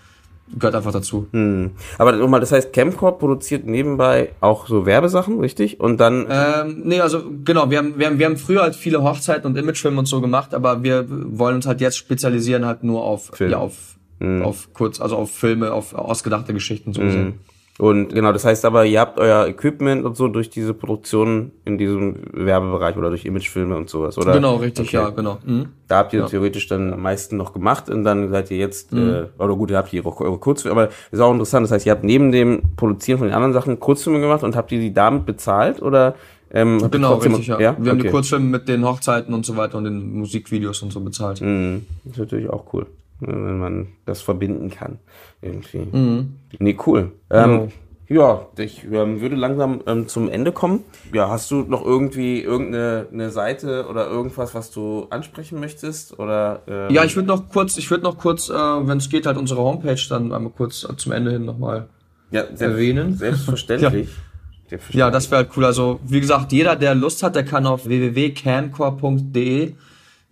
[0.53, 1.26] Gehört einfach dazu.
[1.32, 1.70] Hm.
[1.97, 5.80] Aber nochmal, das heißt, Camcorp produziert nebenbei auch so Werbesachen, richtig?
[5.80, 9.03] Und dann, Ähm, nee, also genau, wir haben, wir haben, wir haben früher halt viele
[9.03, 13.03] Hochzeiten und Imagefilme und so gemacht, aber wir wollen uns halt jetzt spezialisieren halt nur
[13.03, 13.53] auf, Film.
[13.53, 13.97] ja, auf,
[14.42, 17.40] auf kurz, also auf Filme, auf ausgedachte Geschichten so gesehen.
[17.79, 21.77] Und genau, das heißt aber, ihr habt euer Equipment und so durch diese Produktion in
[21.77, 24.33] diesem Werbebereich oder durch Imagefilme und sowas, oder?
[24.33, 24.97] Genau, richtig, Okay.
[24.97, 25.39] ja, genau.
[25.45, 25.66] Mhm.
[25.89, 29.25] Da habt ihr theoretisch dann am meisten noch gemacht und dann seid ihr jetzt, äh,
[29.39, 31.93] oder gut, ihr habt hier eure, eure Kurzfilme, aber ist auch interessant, das heißt, ihr
[31.93, 35.27] habt neben dem Produzieren von den anderen Sachen Kurzfilme gemacht und habt ihr die damit
[35.27, 36.14] bezahlt oder?
[36.53, 37.59] Ähm, habt ihr Genau, richtig, ja.
[37.59, 37.77] ja?
[37.77, 38.11] Wir haben die Okay.
[38.12, 41.41] Kurzfilme mit den Hochzeiten und so weiter und den Musikvideos und so bezahlt.
[41.41, 41.85] Mhm.
[42.05, 42.87] Das ist natürlich auch cool,
[43.27, 44.99] wenn man das verbinden kann.
[45.43, 45.87] Irgendwie.
[45.91, 46.37] Mhm.
[46.59, 47.12] Nee, cool.
[47.31, 47.68] Ähm,
[48.07, 50.85] ja, ich ähm, würde langsam ähm, zum Ende kommen.
[51.12, 56.18] Ja, hast du noch irgendwie irgendeine eine Seite oder irgendwas, was du ansprechen möchtest?
[56.18, 59.27] Oder ähm, Ja, ich würde noch kurz, ich würde noch kurz, äh, wenn es geht,
[59.27, 61.89] halt unsere Homepage dann einmal kurz äh, zum Ende hin nochmal
[62.31, 63.16] ja, selbst, erwähnen.
[63.16, 64.09] Selbstverständlich.
[64.68, 64.95] Selbstverständlich.
[64.95, 65.64] Ja, das wäre halt cool.
[65.64, 69.75] Also, wie gesagt, jeder, der Lust hat, der kann auf www.camcore.de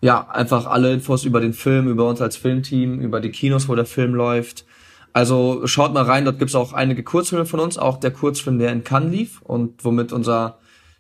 [0.02, 3.74] ja, einfach alle Infos über den Film, über uns als Filmteam, über die Kinos, wo
[3.76, 4.66] der Film läuft.
[5.12, 8.72] Also schaut mal rein, dort gibt's auch einige Kurzfilme von uns, auch der Kurzfilm, der
[8.72, 10.58] in Cannes lief und womit unser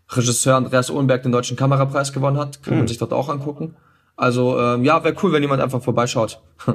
[0.08, 2.62] Regisseur Andreas Ohlenberg den Deutschen Kamerapreis gewonnen hat.
[2.62, 3.74] Kann man sich dort auch angucken.
[4.16, 6.40] Also ähm, ja, wäre cool, wenn jemand einfach vorbeischaut.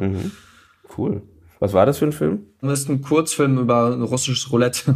[0.98, 1.22] Cool.
[1.60, 2.46] Was war das für ein Film?
[2.62, 4.96] Das ist ein Kurzfilm über ein russisches Roulette.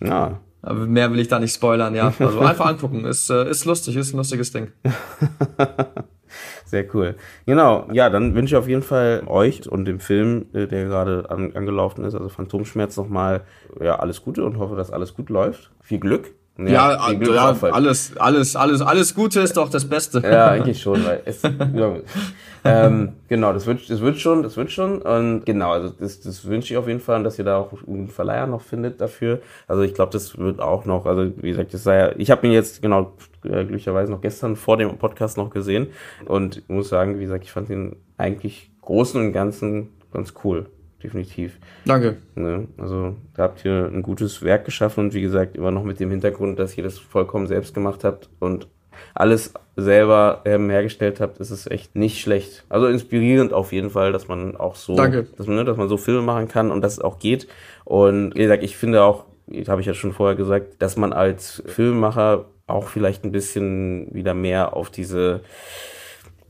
[0.00, 0.40] Ja.
[0.60, 2.12] Aber mehr will ich da nicht spoilern, ja.
[2.18, 3.04] Also einfach angucken.
[3.04, 4.72] Ist, äh, ist lustig, ist ein lustiges Ding.
[6.68, 7.14] Sehr cool.
[7.46, 11.24] Genau, ja, dann wünsche ich auf jeden Fall euch und dem Film, äh, der gerade
[11.30, 13.40] an, angelaufen ist, also Phantomschmerz, nochmal
[13.80, 15.70] ja, alles Gute und hoffe, dass alles gut läuft.
[15.80, 16.34] Viel Glück.
[16.58, 17.74] Ja, ja, Glück auch falsch.
[17.74, 20.20] alles, alles, alles, alles Gute ist doch das Beste.
[20.24, 21.96] Ja, eigentlich schon, weil es, ja,
[22.64, 26.44] ähm, genau, das wird, das wird schon, das wird schon und genau, also das, das
[26.46, 29.38] wünsche ich auf jeden Fall, dass ihr da auch einen Verleiher noch findet dafür.
[29.68, 32.44] Also ich glaube, das wird auch noch, also wie gesagt, das sei ja, ich habe
[32.46, 33.12] ihn jetzt genau
[33.44, 35.88] äh, glücklicherweise noch gestern vor dem Podcast noch gesehen
[36.26, 40.66] und ich muss sagen, wie gesagt, ich fand ihn eigentlich großen und ganzen ganz cool,
[41.02, 41.58] definitiv.
[41.84, 42.16] Danke.
[42.34, 42.68] Ne?
[42.78, 46.10] Also da habt ihr ein gutes Werk geschaffen und wie gesagt, immer noch mit dem
[46.10, 48.68] Hintergrund, dass ihr das vollkommen selbst gemacht habt und
[49.14, 52.64] alles selber ähm, hergestellt habt, ist es echt nicht schlecht.
[52.68, 55.26] Also inspirierend auf jeden Fall, dass man auch so, Danke.
[55.36, 57.46] Dass, man, ne, dass man so Filme machen kann und dass es auch geht.
[57.84, 59.26] Und wie gesagt, ich finde auch,
[59.68, 64.34] habe ich ja schon vorher gesagt, dass man als Filmemacher auch vielleicht ein bisschen wieder
[64.34, 65.40] mehr auf diese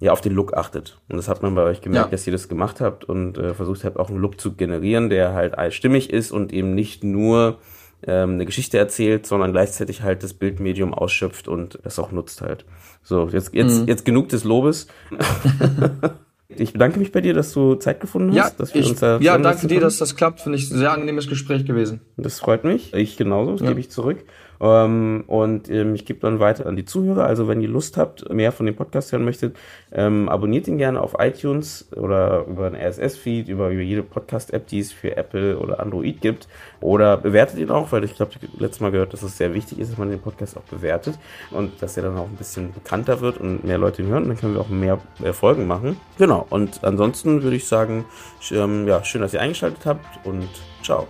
[0.01, 0.97] ja, auf den Look achtet.
[1.09, 2.11] Und das hat man bei euch gemerkt, Ja.
[2.13, 5.33] dass ihr das gemacht habt und äh, versucht habt, auch einen Look zu generieren, der
[5.35, 7.59] halt stimmig ist und eben nicht nur
[8.07, 12.65] ähm, eine Geschichte erzählt, sondern gleichzeitig halt das Bildmedium ausschöpft und das auch nutzt halt.
[13.03, 13.89] So, jetzt, jetzt, Mhm.
[13.89, 14.87] jetzt genug des Lobes.
[16.49, 19.01] ich bedanke mich bei dir, dass du Zeit gefunden hast, Ja, dass wir ich, uns
[19.01, 20.41] da ja danke dir, dass das klappt.
[20.43, 22.01] Finde ich ein sehr angenehmes Gespräch gewesen.
[22.17, 22.95] Das freut mich.
[22.95, 24.19] Ich genauso, das gebe ich zurück.
[24.61, 27.25] Ähm, und ähm, ich gebe dann weiter an die Zuhörer.
[27.25, 29.57] Also wenn ihr Lust habt, mehr von dem Podcast hören möchtet,
[29.93, 34.81] ähm, abonniert ihn gerne auf iTunes oder über einen RSS-Feed, über, über jede Podcast-App, die
[34.81, 36.49] es für Apple oder Android gibt.
[36.81, 39.93] Oder bewertet ihn auch, weil ich glaube, letztes Mal gehört, dass es sehr wichtig ist,
[39.93, 41.19] dass man den Podcast auch bewertet
[41.51, 44.29] und dass er dann auch ein bisschen bekannter wird und mehr Leute ihn hören.
[44.29, 45.97] Dann können wir auch mehr äh, Folgen machen.
[46.19, 46.47] Genau.
[46.51, 48.05] Und ansonsten würde ich sagen,
[48.51, 50.49] ähm, ja, schön, dass ihr eingeschaltet habt und
[50.83, 51.07] ciao.